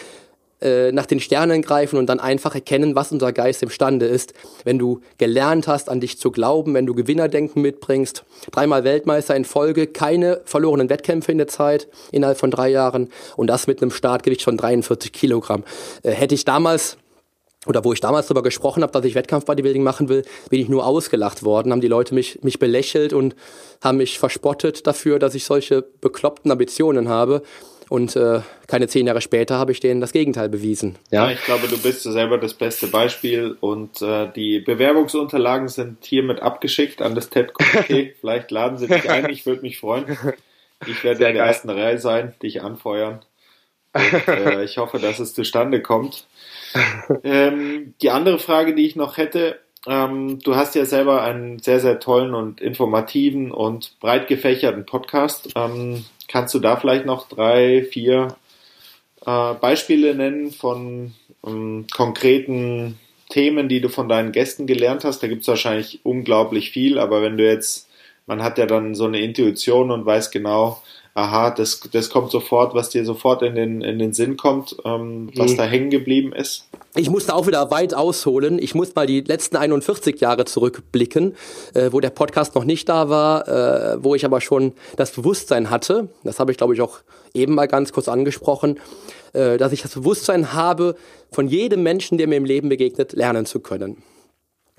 [0.60, 4.34] äh, nach den Sternen greifen und dann einfach erkennen, was unser Geist imstande ist.
[4.64, 9.44] Wenn du gelernt hast, an dich zu glauben, wenn du Gewinnerdenken mitbringst, dreimal Weltmeister in
[9.44, 13.90] Folge, keine verlorenen Wettkämpfe in der Zeit, innerhalb von drei Jahren und das mit einem
[13.90, 15.64] Startgewicht von 43 Kilogramm.
[16.02, 16.96] Äh, hätte ich damals
[17.66, 20.86] oder wo ich damals darüber gesprochen habe, dass ich Wettkampf-Bodybuilding machen will, bin ich nur
[20.86, 23.36] ausgelacht worden, haben die Leute mich, mich belächelt und
[23.82, 27.42] haben mich verspottet dafür, dass ich solche bekloppten Ambitionen habe.
[27.90, 30.96] Und äh, keine zehn Jahre später habe ich denen das Gegenteil bewiesen.
[31.10, 36.40] Ja, ich glaube, du bist selber das beste Beispiel und äh, die Bewerbungsunterlagen sind hiermit
[36.40, 38.14] abgeschickt an das TED-Komitee.
[38.20, 40.16] Vielleicht laden sie dich ein, ich würde mich freuen.
[40.86, 43.24] Ich werde in der ersten Reihe sein, dich anfeuern.
[43.92, 46.28] Und, äh, ich hoffe, dass es zustande kommt.
[47.24, 51.80] Ähm, die andere Frage, die ich noch hätte, ähm, du hast ja selber einen sehr,
[51.80, 55.48] sehr tollen und informativen und breit gefächerten Podcast.
[55.56, 58.36] Ähm, kannst du da vielleicht noch drei, vier
[59.26, 61.12] äh, Beispiele nennen von
[61.44, 62.98] ähm, konkreten
[63.30, 65.22] Themen, die du von deinen Gästen gelernt hast?
[65.22, 67.88] Da gibt es wahrscheinlich unglaublich viel, aber wenn du jetzt,
[68.26, 70.80] man hat ja dann so eine Intuition und weiß genau,
[71.14, 75.30] aha, das, das kommt sofort, was dir sofort in den, in den Sinn kommt, ähm,
[75.34, 75.56] was mhm.
[75.56, 76.68] da hängen geblieben ist?
[76.96, 78.58] Ich musste auch wieder weit ausholen.
[78.58, 81.36] Ich muss mal die letzten 41 Jahre zurückblicken,
[81.74, 85.70] äh, wo der Podcast noch nicht da war, äh, wo ich aber schon das Bewusstsein
[85.70, 86.08] hatte.
[86.24, 86.98] Das habe ich, glaube ich, auch
[87.34, 88.80] eben mal ganz kurz angesprochen,
[89.32, 90.96] äh, dass ich das Bewusstsein habe,
[91.32, 94.02] von jedem Menschen, der mir im Leben begegnet, lernen zu können.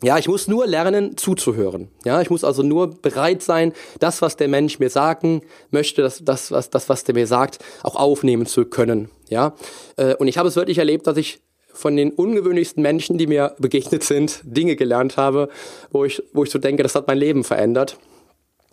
[0.03, 1.89] Ja, ich muss nur lernen, zuzuhören.
[2.05, 6.23] Ja, ich muss also nur bereit sein, das, was der Mensch mir sagen möchte, das,
[6.23, 9.09] das, was, das, was der mir sagt, auch aufnehmen zu können.
[9.29, 9.53] Ja,
[9.97, 11.41] äh, und ich habe es wirklich erlebt, dass ich
[11.73, 15.49] von den ungewöhnlichsten Menschen, die mir begegnet sind, Dinge gelernt habe,
[15.91, 17.97] wo ich, wo ich so denke, das hat mein Leben verändert.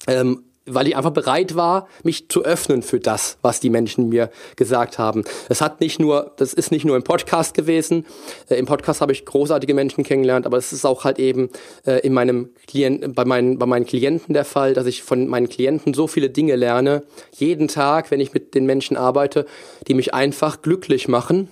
[0.07, 4.31] Ähm, weil ich einfach bereit war, mich zu öffnen für das, was die Menschen mir
[4.57, 5.25] gesagt haben.
[5.49, 8.07] Es hat nicht nur, das ist nicht nur im Podcast gewesen.
[8.49, 11.51] Äh, Im Podcast habe ich großartige Menschen kennengelernt, aber es ist auch halt eben
[11.87, 15.49] äh, in meinem Klient, bei meinen, bei meinen Klienten der Fall, dass ich von meinen
[15.49, 17.05] Klienten so viele Dinge lerne,
[17.37, 19.47] jeden Tag, wenn ich mit den Menschen arbeite,
[19.87, 21.49] die mich einfach glücklich machen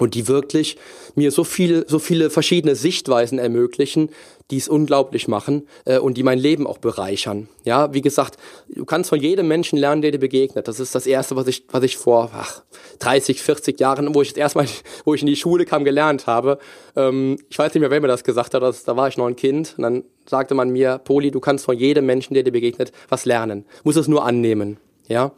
[0.00, 0.76] und die wirklich
[1.14, 4.10] mir so viele, so viele verschiedene Sichtweisen ermöglichen,
[4.50, 7.48] die es unglaublich machen äh, und die mein Leben auch bereichern.
[7.64, 8.36] Ja, wie gesagt,
[8.68, 10.68] du kannst von jedem Menschen lernen, der dir begegnet.
[10.68, 12.62] Das ist das Erste, was ich, was ich vor ach,
[12.98, 14.66] 30, 40 Jahren, wo ich das erste Mal,
[15.04, 16.58] wo ich in die Schule kam, gelernt habe.
[16.96, 19.26] Ähm, ich weiß nicht mehr, wer mir das gesagt hat, das, da war ich noch
[19.26, 19.74] ein Kind.
[19.76, 23.24] Und dann sagte man mir, Poli, du kannst von jedem Menschen, der dir begegnet, was
[23.24, 23.64] lernen.
[23.84, 24.78] Muss es nur annehmen.
[25.08, 25.32] Ja,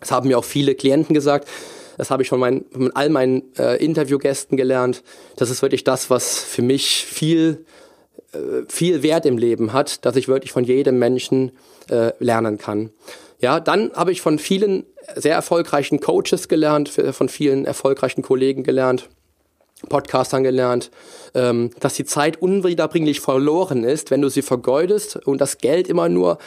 [0.00, 1.48] das haben mir auch viele Klienten gesagt.
[1.96, 5.02] Das habe ich von, meinen, von all meinen äh, Interviewgästen gelernt.
[5.36, 7.64] Das ist wirklich das, was für mich viel,
[8.68, 11.52] viel Wert im Leben hat, dass ich wirklich von jedem Menschen
[11.88, 12.90] äh, lernen kann.
[13.40, 14.84] Ja, dann habe ich von vielen
[15.14, 19.08] sehr erfolgreichen Coaches gelernt, von vielen erfolgreichen Kollegen gelernt.
[19.88, 20.90] Podcastern gelernt,
[21.34, 26.08] ähm, dass die Zeit unwiederbringlich verloren ist, wenn du sie vergeudest und das Geld immer
[26.08, 26.38] nur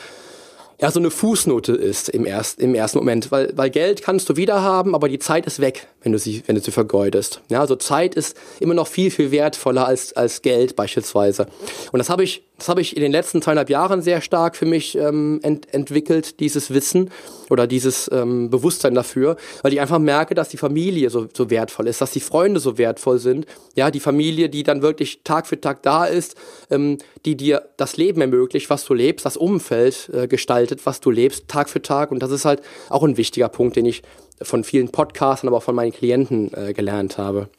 [0.80, 4.36] ja so eine Fußnote ist im, erst, im ersten Moment, weil, weil Geld kannst du
[4.36, 7.41] wieder haben, aber die Zeit ist weg, wenn du sie, wenn du sie vergeudest.
[7.49, 11.47] Ja, also Zeit ist immer noch viel, viel wertvoller als, als Geld beispielsweise.
[11.91, 14.65] Und das habe ich, das habe ich in den letzten zweieinhalb Jahren sehr stark für
[14.65, 17.09] mich ähm, ent, entwickelt, dieses Wissen
[17.49, 21.87] oder dieses ähm, Bewusstsein dafür, weil ich einfach merke, dass die Familie so, so wertvoll
[21.87, 23.45] ist, dass die Freunde so wertvoll sind.
[23.75, 26.35] Ja, die Familie, die dann wirklich Tag für Tag da ist,
[26.69, 31.11] ähm, die dir das Leben ermöglicht, was du lebst, das Umfeld äh, gestaltet, was du
[31.11, 32.11] lebst, Tag für Tag.
[32.11, 34.03] Und das ist halt auch ein wichtiger Punkt, den ich
[34.41, 37.49] von vielen Podcastern, aber auch von meinen Klienten äh, gelernt habe.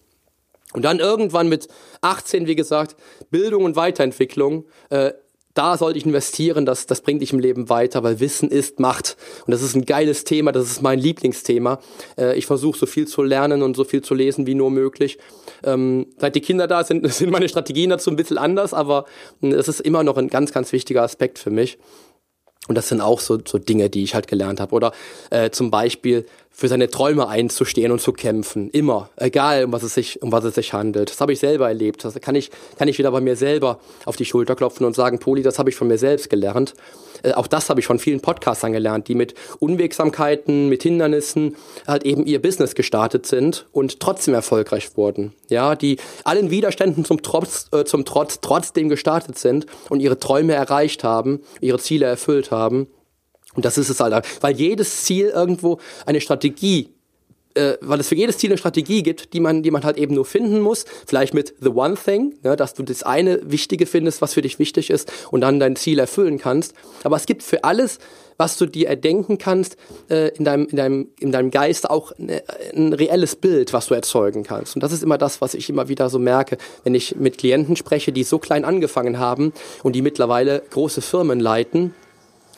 [0.75, 1.69] Und dann irgendwann mit
[2.03, 2.97] 18, wie gesagt,
[3.31, 4.67] Bildung und Weiterentwicklung.
[4.91, 5.13] Äh,
[5.59, 9.17] da sollte ich investieren, das, das bringt dich im Leben weiter, weil Wissen ist Macht.
[9.45, 11.81] Und das ist ein geiles Thema, das ist mein Lieblingsthema.
[12.17, 15.19] Äh, ich versuche so viel zu lernen und so viel zu lesen wie nur möglich.
[15.65, 19.07] Ähm, seit die Kinder da sind, sind meine Strategien dazu ein bisschen anders, aber
[19.41, 21.79] es ist immer noch ein ganz, ganz wichtiger Aspekt für mich.
[22.69, 24.75] Und das sind auch so, so Dinge, die ich halt gelernt habe.
[24.75, 24.93] Oder
[25.31, 28.69] äh, zum Beispiel für seine Träume einzustehen und zu kämpfen.
[28.71, 29.11] Immer.
[29.17, 31.11] Egal, um was es sich, um was es sich handelt.
[31.11, 32.05] Das habe ich selber erlebt.
[32.05, 35.19] Das kann ich, kann ich wieder bei mir selber auf die Schulter klopfen und sagen,
[35.21, 36.75] Poli, das habe ich von mir selbst gelernt.
[37.23, 42.05] Äh, auch das habe ich von vielen Podcastern gelernt, die mit Unwegsamkeiten, mit Hindernissen halt
[42.05, 45.35] eben ihr Business gestartet sind und trotzdem erfolgreich wurden.
[45.49, 50.55] Ja, die allen Widerständen zum Trotz, äh, zum Trotz trotzdem gestartet sind und ihre Träume
[50.55, 52.89] erreicht haben, ihre Ziele erfüllt haben
[53.59, 56.91] und das ist es halt, weil jedes Ziel irgendwo eine Strategie
[57.55, 60.15] äh, weil es für jedes Ziel eine Strategie gibt, die man, die man halt eben
[60.15, 60.85] nur finden muss.
[61.09, 64.61] Vielleicht mit The One Thing, ne, dass du das eine Wichtige findest, was für dich
[64.61, 66.75] wichtig ist und dann dein Ziel erfüllen kannst.
[67.03, 67.99] Aber es gibt für alles,
[68.37, 69.77] was du dir erdenken kannst,
[70.09, 72.45] äh, in, deinem, in, deinem, in deinem Geist auch ne,
[72.77, 74.77] ein reelles Bild, was du erzeugen kannst.
[74.77, 77.75] Und das ist immer das, was ich immer wieder so merke, wenn ich mit Klienten
[77.75, 79.53] spreche, die so klein angefangen haben
[79.83, 81.93] und die mittlerweile große Firmen leiten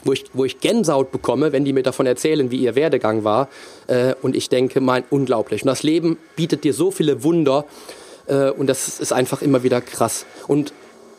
[0.05, 3.49] wo ich, wo ich Gänsehaut bekomme, wenn die mir davon erzählen, wie ihr Werdegang war.
[3.87, 5.63] Äh, und ich denke, mein, unglaublich.
[5.63, 7.65] Und das Leben bietet dir so viele Wunder
[8.27, 10.27] äh, und das ist einfach immer wieder krass.
[10.47, 10.73] Und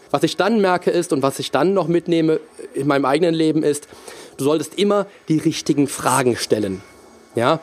[0.09, 2.39] was ich dann merke ist und was ich dann noch mitnehme
[2.73, 3.87] in meinem eigenen Leben ist,
[4.37, 6.81] du solltest immer die richtigen Fragen stellen.
[7.33, 7.61] Ja,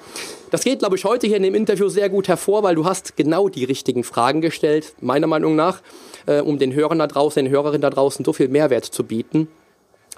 [0.51, 3.19] das geht, glaube ich, heute hier in dem Interview sehr gut hervor, weil du hast
[3.19, 5.83] genau die richtigen Fragen gestellt, meiner Meinung nach,
[6.25, 9.49] äh, um den Hörern da draußen, den Hörerinnen da draußen so viel Mehrwert zu bieten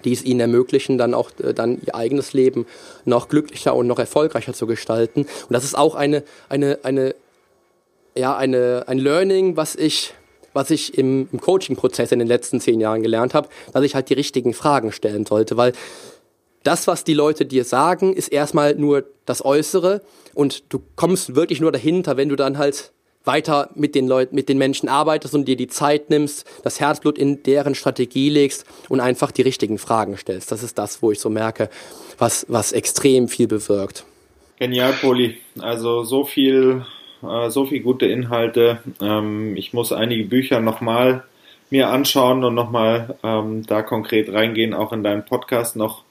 [0.05, 2.67] die es ihnen ermöglichen, dann auch äh, dann ihr eigenes Leben
[3.05, 5.23] noch glücklicher und noch erfolgreicher zu gestalten.
[5.23, 7.15] Und das ist auch eine, eine, eine,
[8.15, 10.15] ja, eine, ein Learning, was ich,
[10.53, 14.09] was ich im, im Coaching-Prozess in den letzten zehn Jahren gelernt habe, dass ich halt
[14.09, 15.73] die richtigen Fragen stellen sollte, weil
[16.63, 20.03] das, was die Leute dir sagen, ist erstmal nur das Äußere
[20.35, 22.93] und du kommst wirklich nur dahinter, wenn du dann halt
[23.25, 27.19] weiter mit den Leuten, mit den Menschen arbeitest und dir die Zeit nimmst, das Herzblut
[27.19, 30.51] in deren Strategie legst und einfach die richtigen Fragen stellst.
[30.53, 31.69] Das ist das, wo ich so merke,
[32.19, 34.05] was, was extrem viel bewirkt.
[34.59, 35.39] Genial, Poli.
[35.59, 36.85] Also so viel,
[37.23, 38.81] äh, so viel gute Inhalte.
[39.01, 41.25] Ähm, ich muss einige Bücher nochmal
[41.71, 46.03] mir anschauen und nochmal ähm, da konkret reingehen, auch in deinen Podcast noch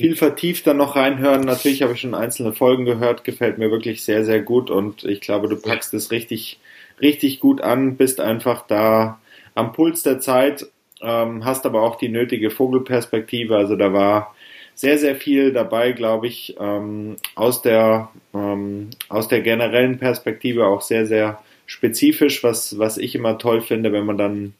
[0.00, 1.42] viel vertiefter noch reinhören.
[1.42, 5.20] Natürlich habe ich schon einzelne Folgen gehört, gefällt mir wirklich sehr, sehr gut und ich
[5.20, 6.58] glaube, du packst es richtig,
[7.02, 9.20] richtig gut an, bist einfach da
[9.54, 10.66] am Puls der Zeit,
[11.02, 13.56] ähm, hast aber auch die nötige Vogelperspektive.
[13.56, 14.34] Also da war
[14.74, 20.80] sehr, sehr viel dabei, glaube ich, ähm, aus der, ähm, aus der generellen Perspektive auch
[20.80, 24.54] sehr, sehr spezifisch, was, was ich immer toll finde, wenn man dann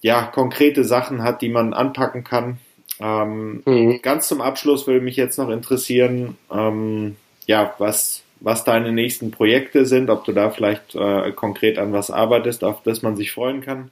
[0.00, 2.58] ja konkrete Sachen hat, die man anpacken kann
[3.02, 4.00] ähm, mhm.
[4.02, 9.86] Ganz zum Abschluss würde mich jetzt noch interessieren, ähm, ja, was, was deine nächsten Projekte
[9.86, 13.60] sind, ob du da vielleicht äh, konkret an was arbeitest, auf das man sich freuen
[13.60, 13.90] kann.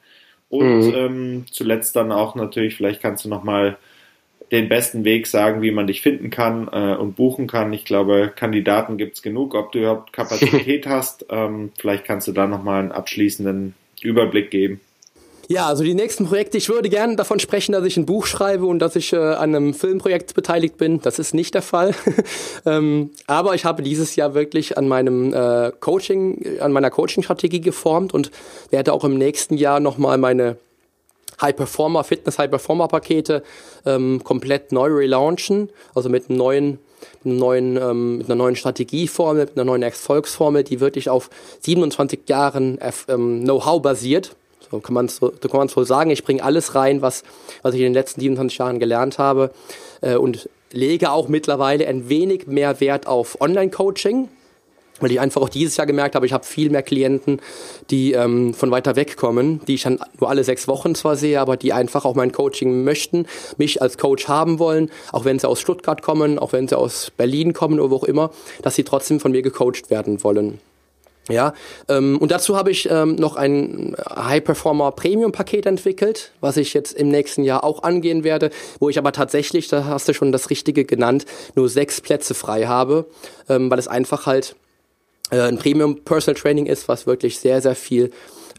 [0.48, 0.94] Und mhm.
[0.94, 3.76] ähm, zuletzt dann auch natürlich, vielleicht kannst du nochmal
[4.50, 7.72] den besten Weg sagen, wie man dich finden kann äh, und buchen kann.
[7.72, 9.54] Ich glaube, Kandidaten gibt's genug.
[9.54, 14.80] Ob du überhaupt Kapazität hast, ähm, vielleicht kannst du da nochmal einen abschließenden Überblick geben.
[15.50, 18.66] Ja, also die nächsten Projekte, ich würde gerne davon sprechen, dass ich ein Buch schreibe
[18.66, 21.00] und dass ich äh, an einem Filmprojekt beteiligt bin.
[21.00, 21.92] Das ist nicht der Fall.
[22.66, 28.14] ähm, aber ich habe dieses Jahr wirklich an meinem äh, Coaching, an meiner Coaching-Strategie geformt
[28.14, 28.30] und
[28.70, 30.56] werde auch im nächsten Jahr nochmal meine
[31.40, 33.42] High Performer, Fitness High Performer Pakete
[33.84, 36.78] ähm, komplett neu relaunchen, also mit einem neuen
[37.24, 41.28] mit, neuen, ähm, mit einer neuen Strategieformel, mit einer neuen Erfolgsformel, die wirklich auf
[41.62, 42.78] 27 Jahren
[43.08, 44.36] ähm, Know-how basiert
[44.70, 46.10] so kann man es so, kann wohl sagen.
[46.10, 47.24] Ich bringe alles rein, was,
[47.62, 49.50] was ich in den letzten 27 Jahren gelernt habe
[50.00, 54.28] äh, und lege auch mittlerweile ein wenig mehr Wert auf Online-Coaching,
[55.00, 57.40] weil ich einfach auch dieses Jahr gemerkt habe, ich habe viel mehr Klienten,
[57.90, 61.40] die ähm, von weiter weg kommen, die ich dann nur alle sechs Wochen zwar sehe,
[61.40, 65.48] aber die einfach auch mein Coaching möchten, mich als Coach haben wollen, auch wenn sie
[65.48, 68.30] aus Stuttgart kommen, auch wenn sie aus Berlin kommen oder wo auch immer,
[68.62, 70.60] dass sie trotzdem von mir gecoacht werden wollen.
[71.28, 71.52] Ja,
[71.88, 76.74] ähm, und dazu habe ich ähm, noch ein High Performer Premium Paket entwickelt, was ich
[76.74, 78.50] jetzt im nächsten Jahr auch angehen werde,
[78.80, 82.66] wo ich aber tatsächlich, da hast du schon das Richtige genannt, nur sechs Plätze frei
[82.66, 83.06] habe,
[83.48, 84.56] ähm, weil es einfach halt
[85.30, 88.10] äh, ein Premium Personal Training ist, was wirklich sehr, sehr viel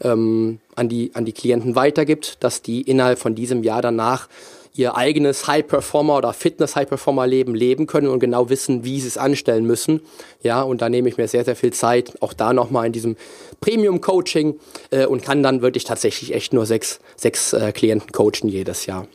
[0.02, 4.28] ähm, an, die, an die Klienten weitergibt, dass die innerhalb von diesem Jahr danach
[4.74, 10.00] ihr eigenes High-Performer oder Fitness-High-Performer-Leben leben können und genau wissen, wie sie es anstellen müssen.
[10.42, 13.16] Ja, und da nehme ich mir sehr, sehr viel Zeit, auch da nochmal in diesem
[13.60, 14.58] Premium-Coaching
[14.90, 19.06] äh, und kann dann wirklich tatsächlich echt nur sechs, sechs äh, Klienten coachen jedes Jahr.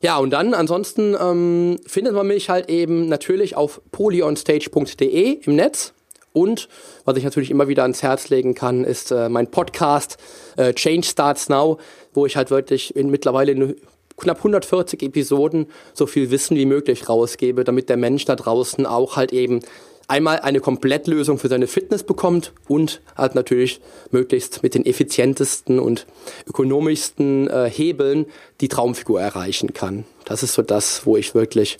[0.00, 5.92] Ja, und dann ansonsten ähm, findet man mich halt eben natürlich auf polyonstage.de im Netz.
[6.32, 6.68] Und
[7.04, 10.16] was ich natürlich immer wieder ans Herz legen kann, ist äh, mein Podcast
[10.56, 11.78] äh, Change Starts Now,
[12.14, 13.76] wo ich halt wirklich in, mittlerweile in
[14.16, 19.16] knapp 140 Episoden so viel Wissen wie möglich rausgebe, damit der Mensch da draußen auch
[19.16, 19.60] halt eben
[20.08, 26.06] einmal eine Komplettlösung für seine Fitness bekommt und halt natürlich möglichst mit den effizientesten und
[26.46, 28.26] ökonomischsten äh, Hebeln
[28.60, 30.04] die Traumfigur erreichen kann.
[30.24, 31.78] Das ist so das, wo ich wirklich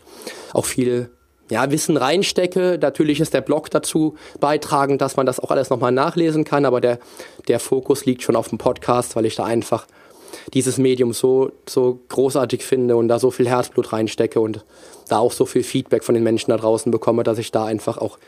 [0.52, 1.10] auch viel
[1.50, 2.78] ja, Wissen reinstecke.
[2.80, 6.80] Natürlich ist der Blog dazu beitragen, dass man das auch alles nochmal nachlesen kann, aber
[6.80, 6.98] der,
[7.48, 9.86] der Fokus liegt schon auf dem Podcast, weil ich da einfach
[10.55, 14.64] dieses Medium so, so großartig finde und da so viel Herzblut reinstecke und
[15.09, 17.99] da auch so viel Feedback von den Menschen da draußen bekomme, dass ich da einfach
[17.99, 18.18] auch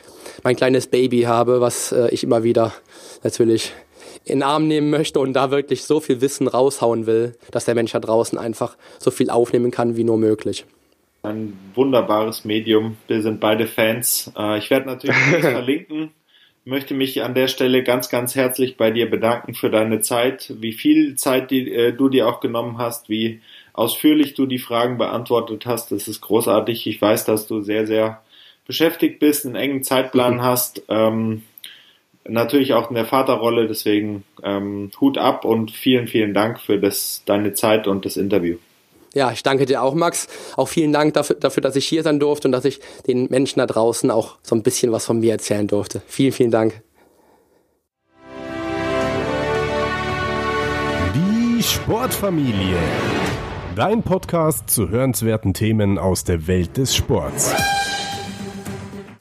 [0.42, 2.72] mein kleines Baby habe, was äh, ich immer wieder
[3.22, 3.72] natürlich
[4.24, 7.74] in den Arm nehmen möchte und da wirklich so viel Wissen raushauen will, dass der
[7.74, 10.64] Mensch da draußen einfach so viel aufnehmen kann wie nur möglich.
[11.22, 12.96] Ein wunderbares Medium.
[13.06, 14.30] Wir sind beide Fans.
[14.36, 16.10] Äh, ich werde natürlich verlinken
[16.64, 20.72] möchte mich an der Stelle ganz, ganz herzlich bei dir bedanken für deine Zeit, wie
[20.72, 23.40] viel Zeit die, äh, du dir auch genommen hast, wie
[23.72, 25.92] ausführlich du die Fragen beantwortet hast.
[25.92, 26.86] Das ist großartig.
[26.86, 28.22] Ich weiß, dass du sehr, sehr
[28.66, 30.42] beschäftigt bist, einen engen Zeitplan mhm.
[30.42, 30.82] hast.
[30.88, 31.42] Ähm,
[32.26, 37.22] natürlich auch in der Vaterrolle, deswegen ähm, Hut ab und vielen, vielen Dank für das,
[37.26, 38.56] deine Zeit und das Interview.
[39.14, 40.26] Ja, ich danke dir auch, Max.
[40.56, 43.60] Auch vielen Dank dafür, dafür, dass ich hier sein durfte und dass ich den Menschen
[43.60, 46.02] da draußen auch so ein bisschen was von mir erzählen durfte.
[46.06, 46.82] Vielen, vielen Dank.
[51.14, 52.78] Die Sportfamilie.
[53.76, 57.54] Dein Podcast zu hörenswerten Themen aus der Welt des Sports.